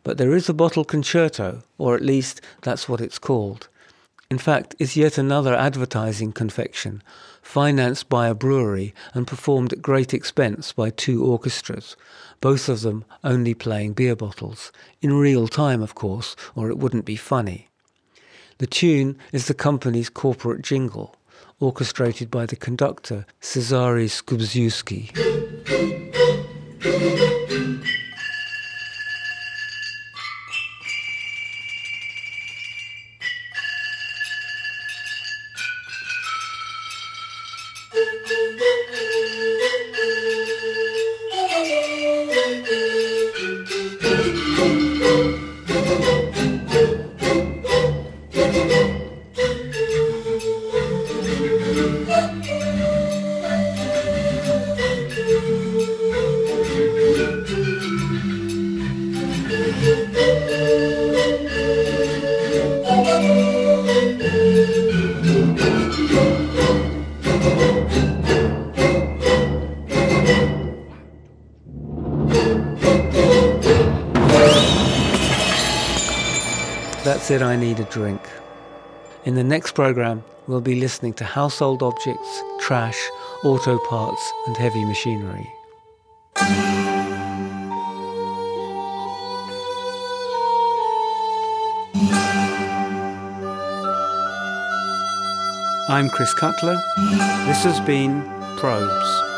but 0.02 0.18
there 0.18 0.36
is 0.36 0.50
a 0.50 0.52
bottle 0.52 0.84
concerto, 0.84 1.62
or 1.78 1.94
at 1.94 2.02
least 2.02 2.42
that's 2.60 2.86
what 2.86 3.00
it's 3.00 3.18
called. 3.18 3.70
In 4.30 4.36
fact, 4.36 4.74
it's 4.78 4.94
yet 4.94 5.16
another 5.16 5.54
advertising 5.54 6.32
confection, 6.32 7.02
financed 7.40 8.10
by 8.10 8.28
a 8.28 8.34
brewery 8.34 8.92
and 9.14 9.26
performed 9.26 9.72
at 9.72 9.80
great 9.80 10.12
expense 10.12 10.72
by 10.72 10.90
two 10.90 11.24
orchestras, 11.24 11.96
both 12.42 12.68
of 12.68 12.82
them 12.82 13.06
only 13.24 13.54
playing 13.54 13.94
beer 13.94 14.14
bottles, 14.14 14.70
in 15.00 15.14
real 15.14 15.48
time, 15.48 15.80
of 15.80 15.94
course, 15.94 16.36
or 16.54 16.68
it 16.68 16.76
wouldn't 16.76 17.06
be 17.06 17.16
funny. 17.16 17.68
The 18.58 18.66
tune 18.66 19.16
is 19.32 19.46
the 19.46 19.54
company's 19.54 20.10
corporate 20.10 20.60
jingle, 20.60 21.16
orchestrated 21.58 22.30
by 22.30 22.44
the 22.44 22.56
conductor 22.56 23.24
Cezary 23.40 24.10
Skubiszewski. 24.10 25.08
Thank 26.82 27.20
you. 27.20 27.41
That's 77.22 77.30
it, 77.30 77.42
I 77.42 77.54
need 77.54 77.78
a 77.78 77.84
drink. 77.84 78.20
In 79.24 79.36
the 79.36 79.44
next 79.44 79.76
program, 79.76 80.24
we'll 80.48 80.60
be 80.60 80.80
listening 80.80 81.14
to 81.14 81.24
household 81.24 81.80
objects, 81.80 82.42
trash, 82.58 83.00
auto 83.44 83.78
parts, 83.86 84.32
and 84.48 84.56
heavy 84.56 84.84
machinery. 84.84 85.48
I'm 95.88 96.10
Chris 96.10 96.34
Cutler. 96.34 96.82
This 97.46 97.62
has 97.62 97.78
been 97.86 98.22
Probes. 98.56 99.31